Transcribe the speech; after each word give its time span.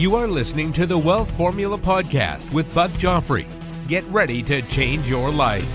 You 0.00 0.14
are 0.14 0.26
listening 0.26 0.72
to 0.72 0.86
the 0.86 0.96
Wealth 0.96 1.30
Formula 1.36 1.76
Podcast 1.76 2.54
with 2.54 2.74
Buck 2.74 2.90
Joffrey. 2.92 3.44
Get 3.86 4.02
ready 4.04 4.42
to 4.44 4.62
change 4.62 5.06
your 5.06 5.30
life. 5.30 5.66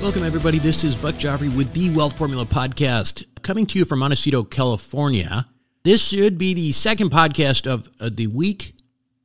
Welcome, 0.00 0.22
everybody. 0.22 0.60
This 0.60 0.84
is 0.84 0.94
Buck 0.94 1.16
Joffrey 1.16 1.52
with 1.56 1.72
the 1.72 1.90
Wealth 1.90 2.16
Formula 2.16 2.46
Podcast, 2.46 3.24
coming 3.42 3.66
to 3.66 3.80
you 3.80 3.84
from 3.84 3.98
Montecito, 3.98 4.44
California. 4.44 5.48
This 5.82 6.06
should 6.06 6.38
be 6.38 6.54
the 6.54 6.70
second 6.70 7.10
podcast 7.10 7.66
of 7.66 7.88
uh, 7.98 8.10
the 8.12 8.28
week. 8.28 8.76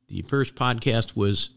The 0.08 0.22
first 0.22 0.56
podcast 0.56 1.14
was 1.14 1.50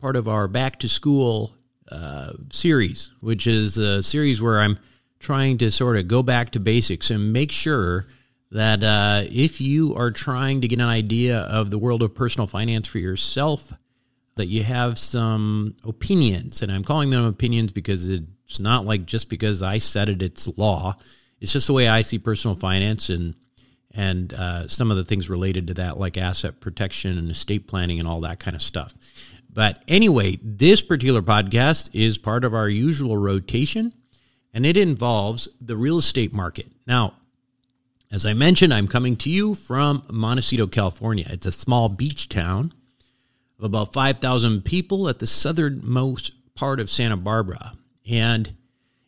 part 0.00 0.14
of 0.14 0.28
our 0.28 0.46
Back 0.46 0.78
to 0.78 0.88
School 0.88 1.56
uh, 1.90 2.34
series, 2.52 3.10
which 3.18 3.48
is 3.48 3.76
a 3.76 4.04
series 4.04 4.40
where 4.40 4.60
I'm 4.60 4.78
trying 5.18 5.58
to 5.58 5.68
sort 5.68 5.96
of 5.96 6.06
go 6.06 6.22
back 6.22 6.50
to 6.50 6.60
basics 6.60 7.10
and 7.10 7.32
make 7.32 7.50
sure 7.50 8.06
that 8.52 8.84
uh, 8.84 9.22
if 9.30 9.62
you 9.62 9.94
are 9.96 10.10
trying 10.10 10.60
to 10.60 10.68
get 10.68 10.78
an 10.78 10.86
idea 10.86 11.38
of 11.38 11.70
the 11.70 11.78
world 11.78 12.02
of 12.02 12.14
personal 12.14 12.46
finance 12.46 12.86
for 12.86 12.98
yourself, 12.98 13.72
that 14.36 14.46
you 14.46 14.62
have 14.62 14.98
some 14.98 15.74
opinions. 15.84 16.60
And 16.60 16.70
I'm 16.70 16.84
calling 16.84 17.08
them 17.08 17.24
opinions 17.24 17.72
because 17.72 18.08
it's 18.10 18.60
not 18.60 18.84
like 18.84 19.06
just 19.06 19.30
because 19.30 19.62
I 19.62 19.78
said 19.78 20.10
it, 20.10 20.20
it's 20.20 20.46
law. 20.58 20.96
It's 21.40 21.54
just 21.54 21.66
the 21.66 21.72
way 21.72 21.88
I 21.88 22.02
see 22.02 22.18
personal 22.18 22.54
finance 22.54 23.08
and 23.08 23.34
and 23.94 24.32
uh, 24.32 24.68
some 24.68 24.90
of 24.90 24.96
the 24.96 25.04
things 25.04 25.28
related 25.28 25.66
to 25.66 25.74
that, 25.74 25.98
like 25.98 26.16
asset 26.16 26.60
protection 26.60 27.18
and 27.18 27.30
estate 27.30 27.66
planning 27.66 27.98
and 27.98 28.08
all 28.08 28.22
that 28.22 28.38
kind 28.38 28.56
of 28.56 28.62
stuff. 28.62 28.94
But 29.52 29.82
anyway, 29.86 30.38
this 30.42 30.80
particular 30.80 31.20
podcast 31.20 31.90
is 31.92 32.16
part 32.16 32.44
of 32.44 32.54
our 32.54 32.70
usual 32.70 33.18
rotation, 33.18 33.92
and 34.54 34.64
it 34.64 34.78
involves 34.78 35.46
the 35.60 35.76
real 35.76 35.98
estate 35.98 36.32
market. 36.32 36.68
Now, 36.86 37.12
as 38.12 38.26
I 38.26 38.34
mentioned, 38.34 38.74
I'm 38.74 38.88
coming 38.88 39.16
to 39.16 39.30
you 39.30 39.54
from 39.54 40.02
Montecito, 40.10 40.66
California. 40.66 41.26
It's 41.30 41.46
a 41.46 41.52
small 41.52 41.88
beach 41.88 42.28
town 42.28 42.74
of 43.58 43.64
about 43.64 43.94
5,000 43.94 44.66
people 44.66 45.08
at 45.08 45.18
the 45.18 45.26
southernmost 45.26 46.32
part 46.54 46.78
of 46.78 46.90
Santa 46.90 47.16
Barbara. 47.16 47.72
And 48.08 48.54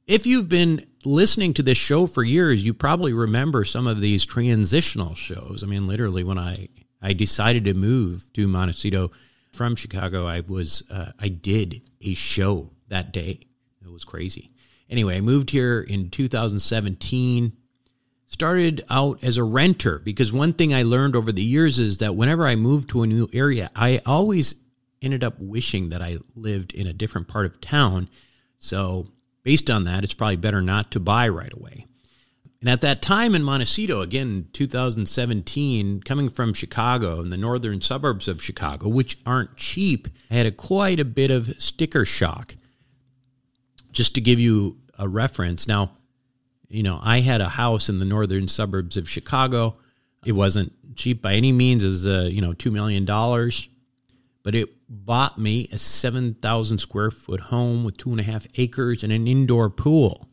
if 0.07 0.27
you've 0.27 0.49
been 0.49 0.87
listening 1.05 1.53
to 1.55 1.63
this 1.63 1.77
show 1.77 2.07
for 2.07 2.23
years, 2.23 2.65
you 2.65 2.73
probably 2.73 3.13
remember 3.13 3.63
some 3.65 3.87
of 3.87 4.01
these 4.01 4.25
transitional 4.25 5.15
shows. 5.15 5.63
I 5.63 5.67
mean, 5.67 5.87
literally, 5.87 6.25
when 6.25 6.39
I, 6.39 6.69
I 7.03 7.13
decided 7.13 7.67
to 7.67 7.75
move 7.75 8.33
to 8.33 8.49
Montecito 8.49 9.11
from 9.53 9.77
Chicago, 9.77 10.27
I 10.27 10.41
was 10.41 10.83
uh, 10.91 11.13
I 11.19 11.29
did 11.29 11.83
a 12.01 12.15
show 12.15 12.71
that 12.89 13.13
day. 13.13 13.41
It 13.83 13.93
was 13.93 14.05
crazy. 14.05 14.51
Anyway, 14.89 15.19
I 15.19 15.21
moved 15.21 15.51
here 15.51 15.81
in 15.81 16.09
2017 16.09 17.53
started 18.35 18.85
out 18.91 19.23
as 19.23 19.37
a 19.37 19.45
renter 19.45 20.01
because 20.01 20.33
one 20.33 20.53
thing 20.53 20.75
I 20.75 20.83
learned 20.83 21.15
over 21.15 21.31
the 21.31 21.41
years 21.41 21.79
is 21.79 21.99
that 21.99 22.17
whenever 22.17 22.49
I 22.49 22.57
moved 22.57 22.91
to 22.91 23.03
a 23.03 23.07
new 23.07 23.29
area, 23.33 23.71
I 23.77 24.01
always 24.05 24.57
ended 25.01 25.23
up 25.23 25.39
wishing 25.39 25.91
that 25.91 26.03
I 26.03 26.19
lived 26.35 26.75
in 26.75 26.89
a 26.89 26.93
different 26.93 27.29
part 27.29 27.47
of 27.47 27.61
town. 27.61 28.09
So, 28.59 29.07
based 29.45 29.71
on 29.71 29.85
that, 29.85 30.03
it's 30.03 30.15
probably 30.15 30.35
better 30.35 30.61
not 30.61 30.91
to 30.91 31.01
buy 31.01 31.29
right 31.29 31.53
away. 31.53 31.87
And 32.61 32.69
at 32.69 32.81
that 32.81 33.03
time 33.03 33.37
in 33.37 33.45
Montecito, 33.45 34.01
again, 34.01 34.49
2017, 34.53 36.01
coming 36.01 36.29
from 36.29 36.55
Chicago 36.55 37.21
and 37.21 37.33
the 37.33 37.37
northern 37.37 37.81
suburbs 37.83 38.27
of 38.27 38.43
Chicago, 38.43 38.89
which 38.89 39.17
aren't 39.25 39.57
cheap, 39.57 40.09
I 40.29 40.35
had 40.35 40.47
a 40.47 40.51
quite 40.51 40.99
a 40.99 41.05
bit 41.05 41.31
of 41.31 41.55
sticker 41.59 42.05
shock. 42.05 42.57
Just 43.93 44.13
to 44.17 44.21
give 44.21 44.41
you 44.41 44.79
a 44.99 45.07
reference, 45.07 45.69
now 45.69 45.93
you 46.75 46.83
know, 46.83 46.99
I 47.03 47.21
had 47.21 47.41
a 47.41 47.49
house 47.49 47.89
in 47.89 48.01
the 48.01 48.05
northern 48.05 48.49
suburbs 48.49 48.97
of 48.97 49.09
Chicago. 49.09 49.77
It 50.27 50.33
wasn't 50.33 50.73
cheap 50.97 51.23
by 51.23 51.35
any 51.35 51.53
means, 51.53 51.85
as 51.85 52.05
uh, 52.05 52.29
you 52.31 52.41
know, 52.41 52.53
two 52.53 52.73
million 52.73 53.05
dollars, 53.05 53.69
but 54.43 54.55
it 54.55 54.71
bought 54.89 55.39
me 55.39 55.69
a 55.71 55.79
seven 55.79 56.35
thousand 56.35 56.79
square 56.79 57.13
foot 57.13 57.41
home 57.41 57.85
with 57.85 57.97
two 57.97 58.11
and 58.11 58.19
a 58.19 58.25
half 58.25 58.47
acres 58.59 59.05
and 59.05 59.13
an 59.13 59.29
indoor 59.29 59.71
pool. 59.71 60.29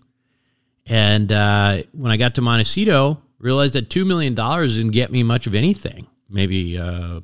And 0.87 1.31
uh, 1.31 1.83
when 1.93 2.11
I 2.11 2.17
got 2.17 2.35
to 2.35 2.41
Montecito, 2.41 3.21
realized 3.37 3.75
that 3.75 3.89
two 3.89 4.03
million 4.03 4.33
dollars 4.33 4.77
didn't 4.77 4.91
get 4.91 5.11
me 5.11 5.21
much 5.21 5.45
of 5.45 5.53
anything. 5.53 6.07
Maybe 6.27 6.77
uh, 6.79 7.19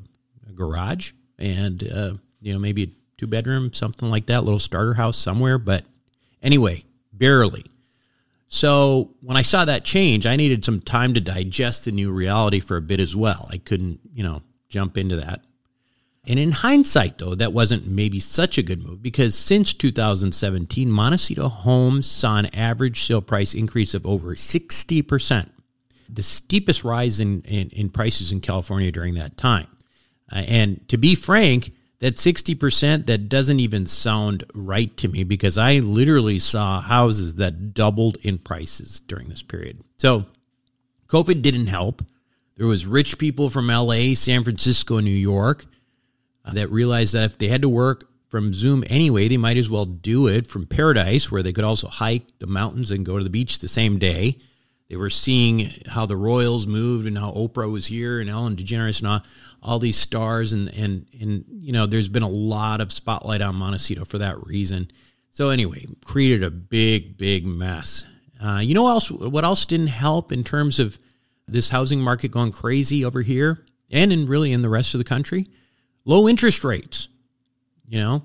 a 0.47 0.53
garage 0.53 1.13
and 1.39 1.83
uh, 1.83 2.13
you 2.39 2.53
know 2.53 2.59
maybe 2.59 2.83
a 2.83 2.87
two 3.17 3.27
bedroom, 3.27 3.73
something 3.73 4.11
like 4.11 4.27
that, 4.27 4.43
little 4.43 4.59
starter 4.59 4.93
house 4.93 5.17
somewhere. 5.17 5.57
But 5.57 5.85
anyway, 6.43 6.83
barely. 7.11 7.65
So 8.49 9.11
when 9.21 9.37
I 9.37 9.41
saw 9.41 9.65
that 9.65 9.83
change, 9.83 10.25
I 10.25 10.35
needed 10.35 10.63
some 10.63 10.79
time 10.79 11.13
to 11.13 11.21
digest 11.21 11.85
the 11.85 11.91
new 11.91 12.11
reality 12.11 12.59
for 12.59 12.77
a 12.77 12.81
bit 12.81 12.99
as 12.99 13.15
well. 13.15 13.47
I 13.51 13.57
couldn't, 13.57 13.99
you 14.13 14.23
know, 14.23 14.41
jump 14.69 14.97
into 14.97 15.17
that. 15.17 15.41
And 16.27 16.39
in 16.39 16.51
hindsight, 16.51 17.17
though, 17.17 17.35
that 17.35 17.53
wasn't 17.53 17.87
maybe 17.87 18.19
such 18.19 18.57
a 18.57 18.63
good 18.63 18.83
move 18.83 19.01
because 19.01 19.33
since 19.33 19.73
2017, 19.73 20.91
Montecito 20.91 21.47
homes 21.47 22.05
saw 22.05 22.37
an 22.37 22.47
average 22.47 23.03
sale 23.03 23.21
price 23.21 23.53
increase 23.53 23.93
of 23.93 24.05
over 24.05 24.35
60%, 24.35 25.49
the 26.09 26.23
steepest 26.23 26.83
rise 26.83 27.21
in, 27.21 27.41
in, 27.43 27.69
in 27.69 27.89
prices 27.89 28.33
in 28.33 28.41
California 28.41 28.91
during 28.91 29.13
that 29.13 29.37
time. 29.37 29.67
Uh, 30.29 30.43
and 30.47 30.87
to 30.89 30.97
be 30.97 31.15
frank, 31.15 31.71
that 31.99 32.15
60% 32.15 33.07
that 33.07 33.29
doesn't 33.29 33.59
even 33.59 33.85
sound 33.85 34.43
right 34.53 34.95
to 34.97 35.07
me 35.07 35.23
because 35.23 35.57
I 35.57 35.79
literally 35.79 36.39
saw 36.39 36.79
houses 36.79 37.35
that 37.35 37.73
doubled 37.73 38.17
in 38.21 38.37
prices 38.37 38.99
during 38.99 39.29
this 39.29 39.41
period. 39.41 39.79
So 39.97 40.25
COVID 41.07 41.41
didn't 41.41 41.67
help. 41.67 42.03
There 42.55 42.67
was 42.67 42.85
rich 42.85 43.17
people 43.17 43.49
from 43.49 43.67
LA, 43.67 44.13
San 44.13 44.43
Francisco, 44.43 44.99
New 44.99 45.09
York 45.09 45.65
uh, 46.45 46.53
that 46.53 46.71
realized 46.71 47.13
that 47.13 47.31
if 47.31 47.37
they 47.37 47.47
had 47.47 47.61
to 47.63 47.69
work 47.69 48.07
from 48.29 48.53
Zoom 48.53 48.83
anyway, 48.87 49.27
they 49.27 49.37
might 49.37 49.57
as 49.57 49.69
well 49.69 49.85
do 49.85 50.27
it 50.27 50.47
from 50.47 50.65
Paradise 50.65 51.31
where 51.31 51.43
they 51.43 51.53
could 51.53 51.63
also 51.63 51.87
hike 51.87 52.25
the 52.39 52.47
mountains 52.47 52.91
and 52.91 53.05
go 53.05 53.17
to 53.17 53.23
the 53.23 53.29
beach 53.29 53.59
the 53.59 53.67
same 53.67 53.97
day. 53.97 54.37
They 54.89 54.95
were 54.95 55.09
seeing 55.09 55.69
how 55.87 56.05
the 56.05 56.15
Royals 56.15 56.65
moved 56.65 57.05
and 57.05 57.17
how 57.17 57.31
Oprah 57.31 57.69
was 57.69 57.87
here 57.87 58.21
and 58.21 58.29
Ellen 58.29 58.55
DeGeneres 58.55 58.99
and 58.99 59.07
all, 59.07 59.21
all 59.61 59.79
these 59.79 59.97
stars. 59.97 60.53
And, 60.53 60.69
and, 60.69 61.05
and, 61.19 61.43
you 61.49 61.73
know, 61.73 61.85
there's 61.85 62.07
been 62.07 62.23
a 62.23 62.29
lot 62.29 62.79
of 62.79 62.93
spotlight 62.93 63.41
on 63.41 63.55
Montecito 63.55 64.05
for 64.05 64.17
that 64.17 64.41
reason. 64.45 64.89
So 65.29 65.49
anyway, 65.49 65.85
created 66.05 66.41
a 66.41 66.49
big, 66.49 67.17
big 67.17 67.45
mess. 67.45 68.05
Uh, 68.41 68.59
you 68.63 68.73
know 68.73 68.83
what 68.83 68.91
else? 68.91 69.11
What 69.11 69.43
else 69.43 69.65
didn't 69.65 69.87
help 69.87 70.31
in 70.31 70.43
terms 70.43 70.79
of 70.79 70.97
this 71.47 71.69
housing 71.69 71.99
market 71.99 72.29
going 72.29 72.51
crazy 72.51 73.03
over 73.03 73.21
here 73.21 73.65
and 73.91 74.13
in 74.13 74.25
really 74.25 74.53
in 74.53 74.61
the 74.61 74.69
rest 74.69 74.93
of 74.93 74.99
the 74.99 75.03
country? 75.03 75.47
Low 76.05 76.29
interest 76.29 76.63
rates. 76.63 77.09
You 77.89 77.99
know, 77.99 78.23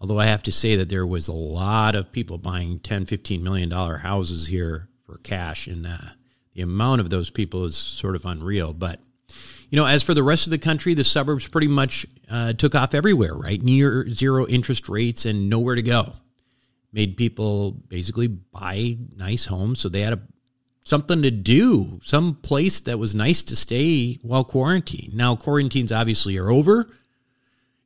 although 0.00 0.18
I 0.18 0.26
have 0.26 0.42
to 0.44 0.52
say 0.52 0.76
that 0.76 0.88
there 0.88 1.06
was 1.06 1.28
a 1.28 1.32
lot 1.32 1.94
of 1.94 2.12
people 2.12 2.38
buying 2.38 2.80
10, 2.80 3.06
15 3.06 3.42
million 3.42 3.68
dollar 3.68 3.98
houses 3.98 4.48
here 4.48 4.88
for 5.06 5.18
cash, 5.18 5.66
and 5.66 5.86
uh, 5.86 5.96
the 6.54 6.62
amount 6.62 7.00
of 7.00 7.10
those 7.10 7.30
people 7.30 7.64
is 7.64 7.76
sort 7.76 8.16
of 8.16 8.24
unreal. 8.24 8.72
But 8.72 9.00
you 9.70 9.76
know, 9.76 9.86
as 9.86 10.02
for 10.02 10.14
the 10.14 10.22
rest 10.22 10.46
of 10.46 10.50
the 10.50 10.58
country, 10.58 10.94
the 10.94 11.04
suburbs 11.04 11.48
pretty 11.48 11.68
much 11.68 12.06
uh, 12.30 12.52
took 12.52 12.74
off 12.74 12.94
everywhere, 12.94 13.34
right? 13.34 13.60
Near 13.62 14.08
zero 14.08 14.46
interest 14.46 14.88
rates 14.88 15.24
and 15.24 15.48
nowhere 15.48 15.74
to 15.74 15.82
go. 15.82 16.12
Made 16.92 17.16
people 17.16 17.72
basically 17.72 18.26
buy 18.26 18.96
nice 19.16 19.46
homes, 19.46 19.80
so 19.80 19.88
they 19.88 20.02
had 20.02 20.12
a 20.12 20.22
something 20.84 21.22
to 21.22 21.30
do, 21.32 22.00
some 22.04 22.34
place 22.34 22.78
that 22.80 22.98
was 22.98 23.14
nice 23.14 23.42
to 23.42 23.56
stay 23.56 24.18
while 24.22 24.44
quarantined. 24.44 25.14
Now 25.14 25.34
quarantines 25.34 25.90
obviously 25.90 26.38
are 26.38 26.50
over, 26.50 26.88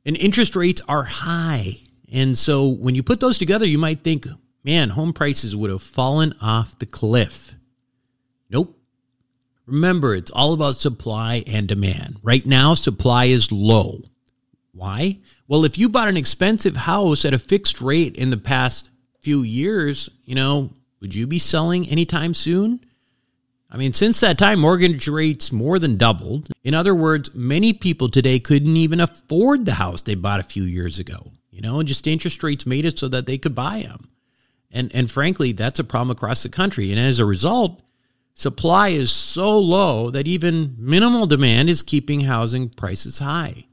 and 0.05 0.15
interest 0.17 0.55
rates 0.55 0.81
are 0.87 1.03
high 1.03 1.77
And 2.11 2.37
so 2.37 2.67
when 2.67 2.93
you 2.93 3.03
put 3.03 3.21
those 3.21 3.37
together, 3.37 3.65
you 3.65 3.77
might 3.77 4.03
think, 4.03 4.27
man, 4.63 4.89
home 4.89 5.13
prices 5.13 5.55
would 5.55 5.69
have 5.69 5.81
fallen 5.81 6.33
off 6.41 6.77
the 6.79 6.85
cliff. 6.85 7.55
Nope. 8.49 8.77
Remember, 9.65 10.15
it's 10.15 10.31
all 10.31 10.53
about 10.53 10.75
supply 10.75 11.43
and 11.47 11.67
demand. 11.67 12.17
Right 12.23 12.45
now, 12.45 12.73
supply 12.73 13.25
is 13.25 13.51
low. 13.51 14.01
Why? 14.73 15.19
Well, 15.47 15.65
if 15.65 15.77
you 15.77 15.89
bought 15.89 16.07
an 16.07 16.17
expensive 16.17 16.75
house 16.75 17.25
at 17.25 17.33
a 17.33 17.39
fixed 17.39 17.81
rate 17.81 18.15
in 18.15 18.29
the 18.29 18.37
past 18.37 18.89
few 19.19 19.41
years, 19.41 20.09
you 20.25 20.35
know, 20.35 20.71
would 20.99 21.13
you 21.13 21.27
be 21.27 21.39
selling 21.39 21.87
anytime 21.87 22.33
soon? 22.33 22.79
I 23.69 23.77
mean, 23.77 23.93
since 23.93 24.19
that 24.19 24.37
time, 24.37 24.59
mortgage 24.59 25.07
rates 25.07 25.51
more 25.51 25.79
than 25.79 25.97
doubled. 25.97 26.49
In 26.63 26.73
other 26.73 26.93
words, 26.93 27.33
many 27.33 27.71
people 27.71 28.09
today 28.09 28.39
couldn't 28.39 28.75
even 28.75 28.99
afford 28.99 29.65
the 29.65 29.75
house 29.75 30.01
they 30.01 30.15
bought 30.15 30.41
a 30.41 30.43
few 30.43 30.63
years 30.63 30.99
ago. 30.99 31.31
You 31.51 31.61
know, 31.61 31.81
just 31.81 32.07
interest 32.07 32.43
rates 32.43 32.65
made 32.65 32.85
it 32.85 32.99
so 32.99 33.07
that 33.07 33.25
they 33.25 33.37
could 33.37 33.55
buy 33.55 33.85
them. 33.87 34.09
And, 34.71 34.93
and 34.95 35.09
frankly, 35.09 35.51
that's 35.51 35.79
a 35.79 35.83
problem 35.83 36.11
across 36.11 36.43
the 36.43 36.49
country. 36.49 36.91
And 36.91 36.99
as 36.99 37.19
a 37.19 37.25
result, 37.25 37.83
supply 38.33 38.89
is 38.89 39.11
so 39.11 39.57
low 39.59 40.09
that 40.11 40.27
even 40.27 40.75
minimal 40.77 41.27
demand 41.27 41.69
is 41.69 41.83
keeping 41.83 42.21
housing 42.21 42.69
prices 42.69 43.19
high. 43.19 43.65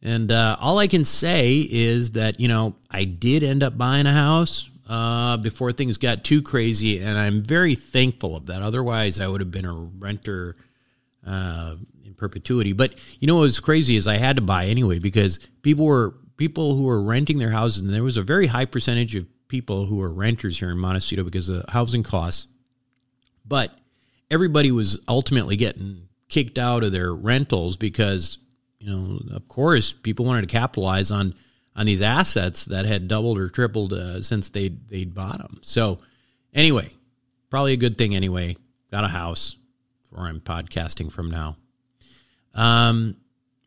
And 0.00 0.30
uh, 0.30 0.56
all 0.60 0.78
I 0.78 0.86
can 0.86 1.04
say 1.04 1.66
is 1.68 2.12
that, 2.12 2.40
you 2.40 2.48
know, 2.48 2.76
I 2.90 3.04
did 3.04 3.42
end 3.42 3.62
up 3.62 3.76
buying 3.76 4.06
a 4.06 4.12
house 4.12 4.70
uh, 4.88 5.36
before 5.36 5.72
things 5.72 5.98
got 5.98 6.24
too 6.24 6.40
crazy, 6.40 7.00
and 7.00 7.18
I'm 7.18 7.42
very 7.42 7.74
thankful 7.74 8.36
of 8.36 8.46
that. 8.46 8.62
Otherwise, 8.62 9.20
I 9.20 9.28
would 9.28 9.40
have 9.40 9.50
been 9.50 9.66
a 9.66 9.72
renter 9.72 10.56
uh, 11.26 11.74
in 12.06 12.14
perpetuity. 12.14 12.72
But 12.72 12.94
you 13.20 13.26
know 13.26 13.34
what 13.34 13.42
was 13.42 13.60
crazy 13.60 13.96
is 13.96 14.08
I 14.08 14.16
had 14.16 14.36
to 14.36 14.42
buy 14.42 14.66
anyway 14.66 14.98
because 14.98 15.40
people 15.62 15.84
were 15.84 16.14
people 16.38 16.74
who 16.74 16.84
were 16.84 17.02
renting 17.02 17.38
their 17.38 17.50
houses, 17.50 17.82
and 17.82 17.92
there 17.92 18.02
was 18.02 18.16
a 18.16 18.22
very 18.22 18.46
high 18.46 18.64
percentage 18.64 19.14
of 19.14 19.26
people 19.48 19.86
who 19.86 20.00
are 20.00 20.12
renters 20.12 20.58
here 20.58 20.70
in 20.70 20.78
Montecito 20.78 21.24
because 21.24 21.48
of 21.48 21.64
the 21.64 21.72
housing 21.72 22.02
costs. 22.02 22.46
But 23.46 23.76
everybody 24.30 24.70
was 24.70 25.02
ultimately 25.08 25.56
getting 25.56 26.08
kicked 26.28 26.58
out 26.58 26.84
of 26.84 26.92
their 26.92 27.12
rentals 27.14 27.76
because 27.76 28.38
you 28.78 28.90
know, 28.90 29.20
of 29.34 29.48
course, 29.48 29.92
people 29.92 30.24
wanted 30.24 30.42
to 30.42 30.46
capitalize 30.46 31.10
on 31.10 31.34
on 31.74 31.86
these 31.86 32.02
assets 32.02 32.64
that 32.66 32.86
had 32.86 33.08
doubled 33.08 33.38
or 33.38 33.48
tripled 33.48 33.92
uh, 33.92 34.20
since 34.20 34.48
they 34.48 34.68
they'd 34.68 35.14
bought 35.14 35.38
them. 35.38 35.58
So, 35.62 35.98
anyway, 36.54 36.90
probably 37.50 37.72
a 37.72 37.76
good 37.76 37.98
thing. 37.98 38.14
Anyway, 38.14 38.56
got 38.90 39.04
a 39.04 39.08
house 39.08 39.56
where 40.10 40.26
I'm 40.26 40.40
podcasting 40.40 41.10
from 41.10 41.30
now. 41.30 41.56
Um. 42.54 43.16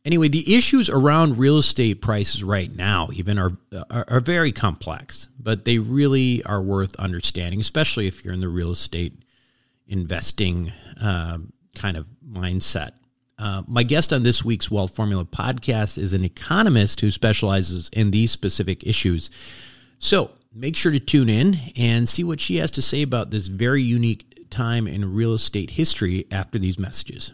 Anyway, 0.03 0.27
the 0.27 0.55
issues 0.55 0.89
around 0.89 1.37
real 1.37 1.57
estate 1.57 2.01
prices 2.01 2.43
right 2.43 2.75
now 2.75 3.09
even 3.13 3.37
are, 3.37 3.51
are, 3.91 4.05
are 4.07 4.19
very 4.19 4.51
complex, 4.51 5.29
but 5.39 5.63
they 5.63 5.77
really 5.77 6.43
are 6.43 6.61
worth 6.61 6.95
understanding, 6.95 7.59
especially 7.59 8.07
if 8.07 8.25
you're 8.25 8.33
in 8.33 8.41
the 8.41 8.49
real 8.49 8.71
estate 8.71 9.13
investing 9.87 10.71
uh, 10.99 11.37
kind 11.75 11.97
of 11.97 12.07
mindset. 12.27 12.91
Uh, 13.37 13.61
my 13.67 13.83
guest 13.83 14.11
on 14.11 14.23
this 14.23 14.43
week's 14.43 14.71
Wealth 14.71 14.95
Formula 14.95 15.25
podcast 15.25 15.97
is 15.97 16.13
an 16.13 16.23
economist 16.23 17.01
who 17.01 17.11
specializes 17.11 17.89
in 17.93 18.11
these 18.11 18.31
specific 18.31 18.85
issues. 18.85 19.29
So 19.99 20.31
make 20.53 20.75
sure 20.75 20.91
to 20.91 20.99
tune 20.99 21.29
in 21.29 21.57
and 21.77 22.09
see 22.09 22.23
what 22.23 22.39
she 22.39 22.57
has 22.57 22.71
to 22.71 22.81
say 22.81 23.03
about 23.03 23.29
this 23.29 23.47
very 23.47 23.81
unique 23.81 24.49
time 24.49 24.87
in 24.87 25.13
real 25.13 25.33
estate 25.33 25.71
history 25.71 26.25
after 26.31 26.59
these 26.59 26.77
messages. 26.77 27.33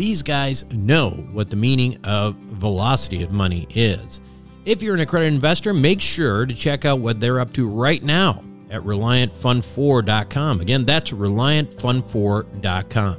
these 0.00 0.22
guys 0.22 0.64
know 0.72 1.10
what 1.32 1.50
the 1.50 1.56
meaning 1.56 1.98
of 2.04 2.34
velocity 2.34 3.22
of 3.22 3.30
money 3.30 3.66
is. 3.74 4.22
If 4.64 4.82
you're 4.82 4.94
an 4.94 5.00
accredited 5.00 5.34
investor, 5.34 5.74
make 5.74 6.00
sure 6.00 6.46
to 6.46 6.54
check 6.54 6.86
out 6.86 7.00
what 7.00 7.20
they're 7.20 7.38
up 7.38 7.52
to 7.52 7.68
right 7.68 8.02
now 8.02 8.42
at 8.70 8.80
ReliantFund4.com. 8.80 10.62
Again, 10.62 10.86
that's 10.86 11.10
ReliantFund4.com. 11.10 13.16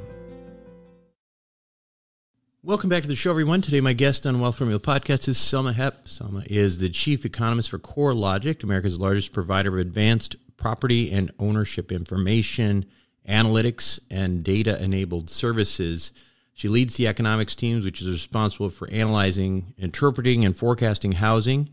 Welcome 2.64 2.90
back 2.90 3.02
to 3.02 3.08
the 3.08 3.14
show, 3.14 3.30
everyone. 3.30 3.62
Today, 3.62 3.80
my 3.80 3.92
guest 3.92 4.26
on 4.26 4.40
Wealth 4.40 4.58
Formula 4.58 4.80
Podcast 4.80 5.28
is 5.28 5.38
Selma 5.38 5.74
Hepp. 5.74 6.08
Selma 6.08 6.42
is 6.46 6.78
the 6.78 6.88
chief 6.88 7.24
economist 7.24 7.70
for 7.70 7.78
CoreLogic, 7.78 8.64
America's 8.64 8.98
largest 8.98 9.32
provider 9.32 9.68
of 9.68 9.78
advanced 9.78 10.34
property 10.56 11.12
and 11.12 11.30
ownership 11.38 11.92
information, 11.92 12.86
analytics, 13.28 14.00
and 14.10 14.42
data 14.42 14.82
enabled 14.82 15.30
services. 15.30 16.10
She 16.54 16.68
leads 16.68 16.96
the 16.96 17.08
economics 17.08 17.54
teams, 17.56 17.84
which 17.84 18.00
is 18.00 18.08
responsible 18.08 18.70
for 18.70 18.88
analyzing, 18.90 19.74
interpreting, 19.78 20.44
and 20.44 20.56
forecasting 20.56 21.12
housing 21.12 21.70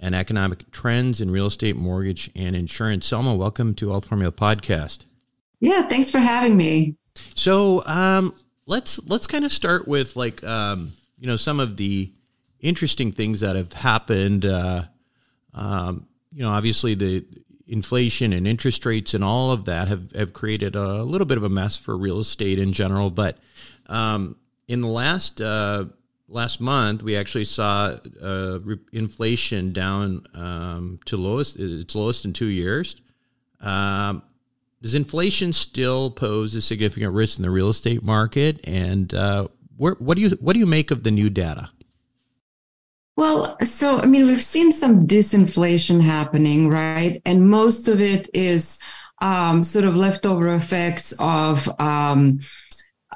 and 0.00 0.14
economic 0.14 0.70
trends 0.70 1.20
in 1.20 1.30
real 1.30 1.46
estate, 1.46 1.76
mortgage, 1.76 2.30
and 2.34 2.54
insurance. 2.54 3.06
Selma, 3.06 3.34
welcome 3.34 3.74
to 3.76 3.88
Wealth 3.88 4.06
Formula 4.06 4.32
Podcast. 4.32 5.00
Yeah, 5.60 5.86
thanks 5.88 6.10
for 6.10 6.18
having 6.18 6.56
me. 6.56 6.96
So 7.34 7.84
um, 7.86 8.34
let's 8.66 9.04
let's 9.06 9.26
kind 9.26 9.44
of 9.44 9.52
start 9.52 9.88
with 9.88 10.14
like 10.14 10.44
um, 10.44 10.92
you 11.18 11.26
know 11.26 11.36
some 11.36 11.58
of 11.58 11.76
the 11.76 12.12
interesting 12.60 13.12
things 13.12 13.40
that 13.40 13.56
have 13.56 13.72
happened. 13.72 14.44
Uh, 14.44 14.84
um, 15.54 16.06
you 16.32 16.42
know, 16.42 16.50
obviously 16.50 16.94
the 16.94 17.24
inflation 17.68 18.32
and 18.32 18.48
interest 18.48 18.84
rates 18.86 19.14
and 19.14 19.22
all 19.22 19.52
of 19.52 19.66
that 19.66 19.88
have, 19.88 20.10
have 20.12 20.32
created 20.32 20.74
a 20.74 21.02
little 21.04 21.26
bit 21.26 21.36
of 21.36 21.44
a 21.44 21.48
mess 21.48 21.76
for 21.76 21.96
real 21.96 22.18
estate 22.18 22.58
in 22.58 22.72
general. 22.72 23.10
But 23.10 23.36
um, 23.86 24.36
in 24.66 24.80
the 24.80 24.88
last 24.88 25.40
uh, 25.40 25.86
last 26.28 26.60
month, 26.60 27.02
we 27.02 27.16
actually 27.16 27.44
saw 27.44 27.96
uh, 28.22 28.58
re- 28.62 28.78
inflation 28.92 29.72
down 29.72 30.24
um, 30.34 30.98
to 31.04 31.16
lowest 31.16 31.56
its 31.56 31.94
lowest 31.94 32.24
in 32.24 32.32
two 32.32 32.46
years. 32.46 32.96
Um, 33.60 34.22
does 34.80 34.94
inflation 34.94 35.52
still 35.52 36.10
pose 36.10 36.54
a 36.54 36.60
significant 36.60 37.12
risk 37.12 37.38
in 37.38 37.42
the 37.42 37.50
real 37.50 37.68
estate 37.68 38.02
market? 38.02 38.60
And 38.64 39.12
uh, 39.12 39.48
where, 39.76 39.94
what 39.94 40.16
do 40.16 40.22
you 40.22 40.30
what 40.40 40.54
do 40.54 40.60
you 40.60 40.66
make 40.66 40.90
of 40.90 41.02
the 41.02 41.10
new 41.10 41.30
data? 41.30 41.70
Well, 43.18 43.56
so 43.64 43.98
I 43.98 44.06
mean, 44.06 44.28
we've 44.28 44.44
seen 44.44 44.70
some 44.70 45.04
disinflation 45.04 46.00
happening, 46.00 46.68
right? 46.68 47.20
And 47.26 47.50
most 47.50 47.88
of 47.88 48.00
it 48.00 48.30
is 48.32 48.78
um, 49.20 49.64
sort 49.64 49.86
of 49.86 49.96
leftover 49.96 50.54
effects 50.54 51.12
of 51.18 51.68
um, 51.80 52.38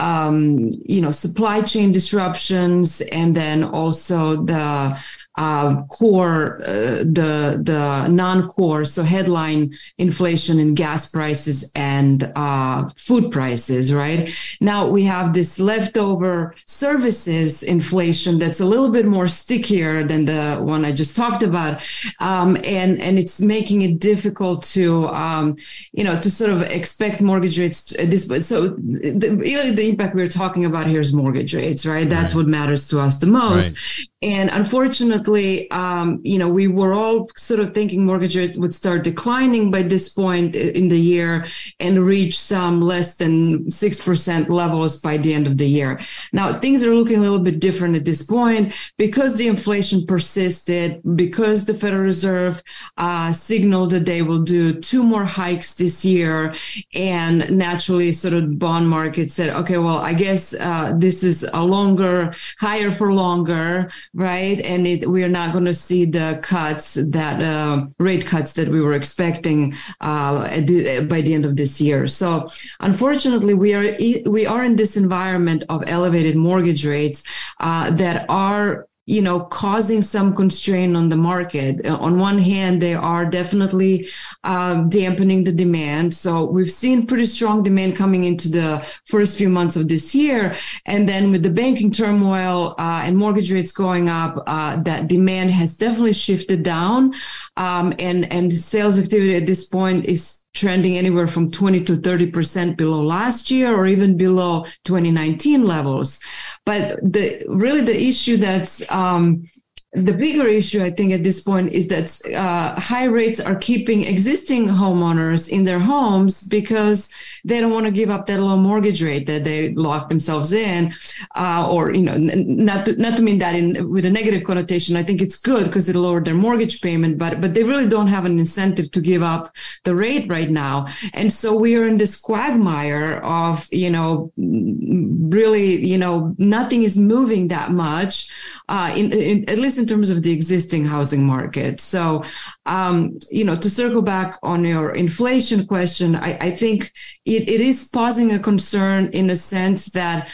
um, 0.00 0.72
you 0.84 1.00
know 1.00 1.12
supply 1.12 1.62
chain 1.62 1.92
disruptions 1.92 3.00
and 3.12 3.36
then 3.36 3.62
also 3.62 4.42
the 4.42 5.00
uh, 5.36 5.82
core, 5.84 6.60
uh, 6.66 6.98
the 6.98 7.58
the 7.62 8.06
non-core, 8.08 8.84
so 8.84 9.02
headline 9.02 9.74
inflation 9.98 10.58
in 10.58 10.74
gas 10.74 11.10
prices 11.10 11.70
and 11.74 12.30
uh, 12.36 12.88
food 12.96 13.32
prices. 13.32 13.94
Right 13.94 14.30
now 14.60 14.86
we 14.86 15.04
have 15.04 15.32
this 15.32 15.58
leftover 15.58 16.54
services 16.66 17.62
inflation 17.62 18.38
that's 18.38 18.60
a 18.60 18.66
little 18.66 18.90
bit 18.90 19.06
more 19.06 19.26
stickier 19.26 20.06
than 20.06 20.26
the 20.26 20.56
one 20.56 20.84
I 20.84 20.92
just 20.92 21.16
talked 21.16 21.42
about, 21.42 21.82
um, 22.20 22.56
and 22.64 23.00
and 23.00 23.18
it's 23.18 23.40
making 23.40 23.82
it 23.82 24.00
difficult 24.00 24.64
to 24.64 25.08
um, 25.08 25.56
you 25.92 26.04
know 26.04 26.20
to 26.20 26.30
sort 26.30 26.50
of 26.50 26.62
expect 26.62 27.22
mortgage 27.22 27.58
rates 27.58 27.98
at 27.98 28.10
this. 28.10 28.26
So 28.46 28.68
the, 28.68 29.36
really 29.38 29.74
the 29.74 29.88
impact 29.88 30.14
we're 30.14 30.28
talking 30.28 30.66
about 30.66 30.86
here 30.86 31.00
is 31.00 31.12
mortgage 31.12 31.54
rates, 31.54 31.86
right? 31.86 32.08
That's 32.08 32.34
right. 32.34 32.40
what 32.42 32.48
matters 32.48 32.88
to 32.88 33.00
us 33.00 33.16
the 33.16 33.26
most. 33.26 33.70
Right. 33.70 34.08
And 34.22 34.50
unfortunately, 34.50 35.68
um, 35.72 36.20
you 36.22 36.38
know, 36.38 36.48
we 36.48 36.68
were 36.68 36.94
all 36.94 37.28
sort 37.36 37.58
of 37.58 37.74
thinking 37.74 38.06
mortgage 38.06 38.36
rates 38.36 38.56
would 38.56 38.72
start 38.72 39.02
declining 39.02 39.70
by 39.70 39.82
this 39.82 40.08
point 40.08 40.54
in 40.54 40.88
the 40.88 40.98
year 40.98 41.46
and 41.80 41.98
reach 41.98 42.38
some 42.38 42.80
less 42.80 43.16
than 43.16 43.64
6% 43.64 44.48
levels 44.48 44.98
by 44.98 45.16
the 45.16 45.34
end 45.34 45.46
of 45.46 45.58
the 45.58 45.68
year. 45.68 45.98
Now, 46.32 46.58
things 46.60 46.84
are 46.84 46.94
looking 46.94 47.18
a 47.18 47.20
little 47.20 47.40
bit 47.40 47.58
different 47.58 47.96
at 47.96 48.04
this 48.04 48.22
point 48.22 48.74
because 48.96 49.34
the 49.34 49.48
inflation 49.48 50.06
persisted, 50.06 51.00
because 51.16 51.64
the 51.64 51.74
Federal 51.74 52.02
Reserve 52.02 52.62
uh, 52.98 53.32
signaled 53.32 53.90
that 53.90 54.06
they 54.06 54.22
will 54.22 54.42
do 54.42 54.80
two 54.80 55.02
more 55.02 55.24
hikes 55.24 55.74
this 55.74 56.04
year. 56.04 56.54
And 56.94 57.50
naturally, 57.50 58.12
sort 58.12 58.34
of 58.34 58.58
bond 58.58 58.88
market 58.88 59.32
said, 59.32 59.50
okay, 59.50 59.78
well, 59.78 59.98
I 59.98 60.14
guess 60.14 60.54
uh, 60.54 60.94
this 60.96 61.24
is 61.24 61.42
a 61.52 61.64
longer, 61.64 62.36
higher 62.58 62.92
for 62.92 63.12
longer 63.12 63.90
right? 64.14 64.60
And 64.60 64.86
it, 64.86 65.08
we 65.08 65.24
are 65.24 65.28
not 65.28 65.52
going 65.52 65.64
to 65.64 65.74
see 65.74 66.04
the 66.04 66.38
cuts 66.42 66.94
that 66.94 67.42
uh, 67.42 67.86
rate 67.98 68.26
cuts 68.26 68.52
that 68.54 68.68
we 68.68 68.80
were 68.80 68.92
expecting 68.92 69.74
uh, 70.00 70.48
the, 70.60 71.06
by 71.08 71.22
the 71.22 71.34
end 71.34 71.44
of 71.44 71.56
this 71.56 71.80
year. 71.80 72.06
So 72.06 72.48
unfortunately, 72.80 73.54
we 73.54 73.74
are 73.74 73.96
we 74.28 74.46
are 74.46 74.64
in 74.64 74.76
this 74.76 74.96
environment 74.96 75.64
of 75.68 75.82
elevated 75.86 76.36
mortgage 76.36 76.86
rates 76.86 77.22
uh, 77.60 77.90
that 77.90 78.26
are 78.28 78.86
you 79.06 79.20
know 79.20 79.40
causing 79.40 80.00
some 80.00 80.34
constraint 80.34 80.96
on 80.96 81.08
the 81.08 81.16
market. 81.16 81.84
Uh, 81.84 81.96
on 81.96 82.18
one 82.18 82.38
hand 82.38 82.80
they 82.80 82.94
are 82.94 83.28
definitely 83.28 84.08
uh, 84.44 84.82
dampening 84.82 85.44
the 85.44 85.52
demand. 85.52 86.14
So 86.14 86.44
we've 86.44 86.70
seen 86.70 87.06
pretty 87.06 87.26
strong 87.26 87.62
demand 87.62 87.96
coming 87.96 88.24
into 88.24 88.48
the 88.48 88.86
first 89.06 89.36
few 89.36 89.48
months 89.48 89.76
of 89.76 89.88
this 89.88 90.14
year. 90.14 90.54
And 90.86 91.08
then 91.08 91.32
with 91.32 91.42
the 91.42 91.50
banking 91.50 91.90
turmoil 91.90 92.74
uh, 92.78 93.02
and 93.04 93.16
mortgage 93.16 93.52
rates 93.52 93.72
going 93.72 94.08
up 94.08 94.42
uh, 94.46 94.76
that 94.82 95.08
demand 95.08 95.50
has 95.50 95.76
definitely 95.76 96.12
shifted 96.12 96.62
down. 96.62 97.12
Um, 97.56 97.92
and 97.98 98.30
and 98.32 98.52
sales 98.52 98.98
activity 98.98 99.34
at 99.34 99.46
this 99.46 99.66
point 99.66 100.04
is 100.04 100.42
trending 100.54 100.98
anywhere 100.98 101.26
from 101.26 101.50
20 101.50 101.82
to 101.84 101.96
30% 101.96 102.76
below 102.76 103.02
last 103.02 103.50
year 103.50 103.74
or 103.74 103.86
even 103.86 104.16
below 104.16 104.64
2019 104.84 105.64
levels. 105.64 106.20
But 106.64 107.00
the 107.02 107.44
really 107.48 107.80
the 107.80 108.00
issue 108.00 108.36
that's 108.36 108.88
um, 108.90 109.48
the 109.92 110.14
bigger 110.14 110.46
issue, 110.46 110.82
I 110.82 110.90
think, 110.90 111.12
at 111.12 111.22
this 111.22 111.42
point 111.42 111.72
is 111.72 111.88
that 111.88 112.34
uh, 112.34 112.80
high 112.80 113.04
rates 113.04 113.40
are 113.40 113.56
keeping 113.56 114.04
existing 114.04 114.68
homeowners 114.68 115.48
in 115.48 115.64
their 115.64 115.80
homes 115.80 116.44
because 116.44 117.10
they 117.44 117.60
don't 117.60 117.72
want 117.72 117.86
to 117.86 117.92
give 117.92 118.10
up 118.10 118.26
that 118.26 118.40
low 118.40 118.56
mortgage 118.56 119.02
rate 119.02 119.26
that 119.26 119.44
they 119.44 119.74
lock 119.74 120.08
themselves 120.08 120.52
in, 120.52 120.94
uh, 121.34 121.66
or 121.68 121.92
you 121.92 122.02
know, 122.02 122.16
not 122.16 122.86
to, 122.86 122.96
not 122.96 123.16
to 123.16 123.22
mean 123.22 123.38
that 123.38 123.54
in 123.54 123.90
with 123.90 124.04
a 124.04 124.10
negative 124.10 124.44
connotation. 124.44 124.96
I 124.96 125.02
think 125.02 125.20
it's 125.20 125.36
good 125.36 125.64
because 125.66 125.88
it 125.88 125.96
lowered 125.96 126.24
their 126.24 126.34
mortgage 126.34 126.80
payment, 126.80 127.18
but 127.18 127.40
but 127.40 127.54
they 127.54 127.64
really 127.64 127.88
don't 127.88 128.06
have 128.06 128.24
an 128.24 128.38
incentive 128.38 128.90
to 128.92 129.00
give 129.00 129.22
up 129.22 129.54
the 129.84 129.94
rate 129.94 130.30
right 130.30 130.50
now, 130.50 130.86
and 131.14 131.32
so 131.32 131.56
we 131.56 131.76
are 131.76 131.86
in 131.86 131.98
this 131.98 132.16
quagmire 132.18 133.16
of 133.24 133.68
you 133.72 133.90
know, 133.90 134.32
really 134.36 135.84
you 135.84 135.98
know, 135.98 136.34
nothing 136.38 136.82
is 136.82 136.96
moving 136.96 137.48
that 137.48 137.70
much, 137.70 138.30
uh, 138.72 138.90
in, 138.96 139.12
in 139.12 139.48
at 139.50 139.58
least 139.58 139.76
in 139.76 139.86
terms 139.86 140.08
of 140.08 140.22
the 140.22 140.32
existing 140.32 140.82
housing 140.86 141.26
market. 141.26 141.78
So, 141.78 142.24
um, 142.64 143.18
you 143.30 143.44
know, 143.44 143.54
to 143.54 143.68
circle 143.68 144.00
back 144.00 144.38
on 144.42 144.64
your 144.64 144.92
inflation 144.92 145.66
question, 145.66 146.16
I, 146.16 146.38
I 146.40 146.50
think 146.52 146.90
it, 147.26 147.50
it 147.50 147.60
is 147.60 147.90
posing 147.90 148.32
a 148.32 148.38
concern 148.38 149.10
in 149.12 149.26
the 149.26 149.36
sense 149.36 149.86
that 149.92 150.30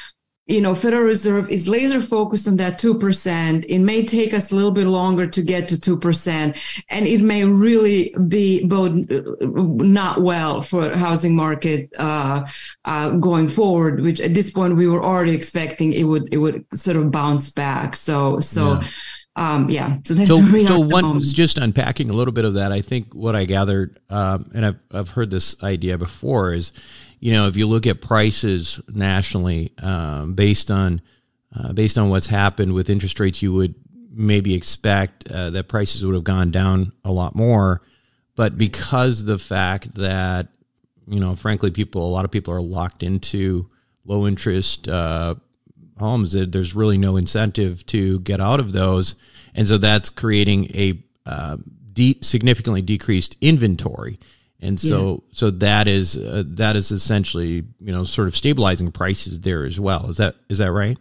you 0.49 0.63
know, 0.63 0.75
Federal 0.75 1.03
Reserve 1.03 1.51
is 1.51 1.69
laser 1.69 2.01
focused 2.01 2.49
on 2.49 2.57
that 2.57 2.79
2%. 2.79 3.67
It 3.69 3.79
may 3.81 4.05
take 4.05 4.33
us 4.33 4.51
a 4.51 4.57
little 4.57 4.71
bit 4.71 4.87
longer 4.87 5.27
to 5.27 5.43
get 5.43 5.69
to 5.69 5.77
2%. 5.77 6.83
And 6.89 7.07
it 7.07 7.21
may 7.21 7.45
really 7.45 8.15
be 8.29 8.65
both 8.65 8.93
not 9.43 10.23
well 10.23 10.63
for 10.63 10.97
housing 10.97 11.37
market 11.37 11.91
uh, 11.99 12.47
uh, 12.87 13.11
going 13.11 13.51
forward, 13.51 14.01
which 14.01 14.21
at 14.21 14.33
this 14.33 14.51
point 14.51 14.77
we 14.77 14.87
were 14.87 15.05
already 15.05 15.35
expecting 15.35 15.93
it 15.93 16.05
would, 16.05 16.33
it 16.33 16.39
would 16.39 16.65
sort 16.73 16.97
of 16.97 17.11
bounce 17.13 17.51
back. 17.51 17.95
So, 17.95 18.41
so, 18.41 18.81
yeah. 18.81 18.89
Um, 19.37 19.71
yeah. 19.71 19.99
So, 20.05 20.15
so, 20.17 20.65
so 20.67 20.81
one 20.81 21.21
just 21.21 21.59
unpacking 21.59 22.11
a 22.11 22.13
little 22.13 22.33
bit 22.33 22.45
of 22.45 22.55
that. 22.55 22.73
I 22.73 22.81
think 22.81 23.15
what 23.15 23.37
I 23.37 23.45
gathered, 23.45 23.97
um, 24.11 24.51
and 24.53 24.67
I've 24.67 24.79
I've 24.91 25.11
heard 25.11 25.31
this 25.31 25.55
idea 25.63 25.97
before, 25.97 26.55
is 26.55 26.73
you 27.21 27.33
know 27.33 27.47
if 27.47 27.57
you 27.57 27.67
look 27.67 27.87
at 27.87 28.01
prices 28.01 28.81
nationally 28.89 29.73
um, 29.83 30.35
based 30.35 30.71
on 30.71 31.01
uh, 31.57 31.73
based 31.73 31.97
on 31.97 32.11
what's 32.11 32.27
happened 32.27 32.75
with 32.75 32.91
interest 32.91 33.19
rates, 33.21 33.43
you 33.43 33.53
would 33.53 33.75
maybe 34.11 34.55
expect 34.55 35.29
uh, 35.31 35.51
that 35.51 35.69
prices 35.69 36.05
would 36.05 36.15
have 36.15 36.25
gone 36.25 36.51
down 36.51 36.93
a 37.05 37.13
lot 37.13 37.35
more, 37.35 37.81
but 38.37 38.59
because 38.59 39.25
the 39.25 39.39
fact 39.39 39.95
that 39.95 40.49
you 41.07 41.21
know, 41.21 41.35
frankly, 41.35 41.71
people 41.71 42.07
a 42.07 42.13
lot 42.13 42.25
of 42.25 42.31
people 42.31 42.53
are 42.53 42.61
locked 42.61 43.03
into 43.03 43.71
low 44.05 44.27
interest 44.27 44.89
uh, 44.89 45.35
homes, 45.99 46.33
there's 46.33 46.75
really 46.75 46.99
no 46.99 47.17
incentive 47.17 47.85
to 47.87 48.21
get 48.21 48.41
out 48.41 48.61
of 48.61 48.73
those, 48.73 49.15
and 49.55 49.67
so 49.67 49.79
that's 49.79 50.11
creating 50.11 50.67
a 50.67 51.03
uh, 51.27 51.57
de- 51.93 52.19
significantly 52.23 52.83
decreased 52.83 53.37
inventory. 53.41 54.19
And 54.61 54.79
so, 54.79 55.23
yes. 55.29 55.39
so 55.39 55.51
that 55.53 55.87
is 55.87 56.17
uh, 56.17 56.43
that 56.47 56.75
is 56.75 56.91
essentially 56.91 57.65
you 57.81 57.93
know 57.93 58.05
sort 58.05 58.27
of 58.29 58.37
stabilizing 58.37 58.91
prices 58.91 59.41
there 59.41 59.65
as 59.65 59.79
well. 59.79 60.09
Is 60.09 60.17
that 60.17 60.35
is 60.49 60.59
that 60.59 60.73
right? 60.73 60.99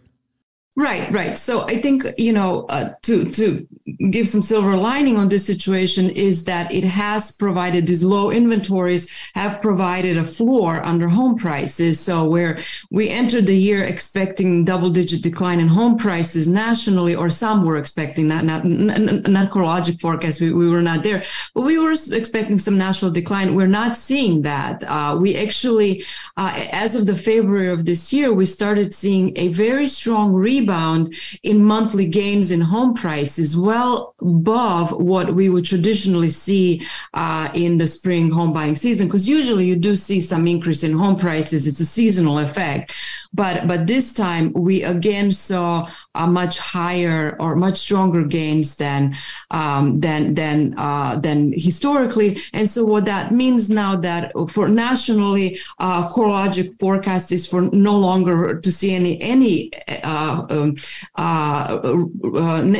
Right, 0.78 1.10
right. 1.10 1.36
So 1.36 1.66
I 1.66 1.82
think 1.82 2.06
you 2.18 2.32
know 2.32 2.64
uh, 2.66 2.94
to 3.02 3.24
to 3.32 3.66
give 4.12 4.28
some 4.28 4.42
silver 4.42 4.76
lining 4.76 5.16
on 5.16 5.28
this 5.28 5.44
situation 5.44 6.08
is 6.10 6.44
that 6.44 6.72
it 6.72 6.84
has 6.84 7.32
provided 7.32 7.88
these 7.88 8.04
low 8.04 8.30
inventories 8.30 9.10
have 9.34 9.60
provided 9.60 10.16
a 10.16 10.24
floor 10.24 10.80
under 10.86 11.08
home 11.08 11.36
prices. 11.36 11.98
So 11.98 12.24
where 12.26 12.60
we 12.92 13.08
entered 13.08 13.48
the 13.48 13.56
year 13.56 13.82
expecting 13.82 14.64
double 14.64 14.90
digit 14.90 15.20
decline 15.20 15.58
in 15.58 15.66
home 15.66 15.96
prices 15.96 16.46
nationally, 16.46 17.16
or 17.16 17.28
some 17.28 17.64
were 17.64 17.76
expecting 17.76 18.28
that, 18.28 18.44
not 18.44 18.64
not 18.64 19.50
CoreLogic 19.50 20.00
forecast. 20.00 20.40
We, 20.40 20.52
we 20.52 20.68
were 20.68 20.80
not 20.80 21.02
there, 21.02 21.24
but 21.54 21.62
we 21.62 21.76
were 21.80 21.90
expecting 21.90 22.56
some 22.56 22.78
national 22.78 23.10
decline. 23.10 23.56
We're 23.56 23.66
not 23.66 23.96
seeing 23.96 24.42
that. 24.42 24.84
Uh, 24.84 25.18
we 25.20 25.34
actually, 25.34 26.04
uh, 26.36 26.52
as 26.70 26.94
of 26.94 27.06
the 27.06 27.16
February 27.16 27.72
of 27.72 27.84
this 27.84 28.12
year, 28.12 28.32
we 28.32 28.46
started 28.46 28.94
seeing 28.94 29.36
a 29.36 29.48
very 29.48 29.88
strong 29.88 30.32
rebound 30.32 30.67
rebound 30.68 31.14
in 31.42 31.64
monthly 31.64 32.06
gains 32.06 32.50
in 32.50 32.60
home 32.60 32.94
prices, 32.94 33.56
well 33.56 34.14
above 34.20 34.92
what 34.92 35.34
we 35.34 35.48
would 35.48 35.64
traditionally 35.64 36.30
see 36.30 36.82
uh, 37.14 37.48
in 37.54 37.78
the 37.78 37.86
spring 37.86 38.30
home 38.30 38.52
buying 38.52 38.76
season. 38.76 39.06
Because 39.06 39.28
usually 39.28 39.64
you 39.64 39.76
do 39.76 39.96
see 39.96 40.20
some 40.20 40.46
increase 40.46 40.82
in 40.84 40.92
home 40.92 41.16
prices; 41.16 41.66
it's 41.66 41.80
a 41.80 41.86
seasonal 41.86 42.38
effect. 42.38 42.94
But 43.32 43.66
but 43.66 43.86
this 43.86 44.12
time 44.12 44.52
we 44.52 44.82
again 44.82 45.32
saw 45.32 45.88
a 46.14 46.26
much 46.26 46.58
higher 46.58 47.36
or 47.40 47.56
much 47.56 47.78
stronger 47.78 48.24
gains 48.24 48.76
than 48.76 49.14
um, 49.50 50.00
than 50.00 50.34
than 50.34 50.78
uh, 50.78 51.16
than 51.16 51.52
historically. 51.52 52.38
And 52.52 52.68
so 52.68 52.84
what 52.84 53.04
that 53.06 53.32
means 53.32 53.70
now 53.70 53.96
that 53.96 54.32
for 54.50 54.68
nationally, 54.68 55.58
uh, 55.78 56.08
CoreLogic 56.10 56.78
forecast 56.78 57.32
is 57.32 57.46
for 57.46 57.62
no 57.72 57.96
longer 57.96 58.60
to 58.60 58.72
see 58.72 58.94
any 58.94 59.20
any 59.20 59.70
uh, 60.04 60.44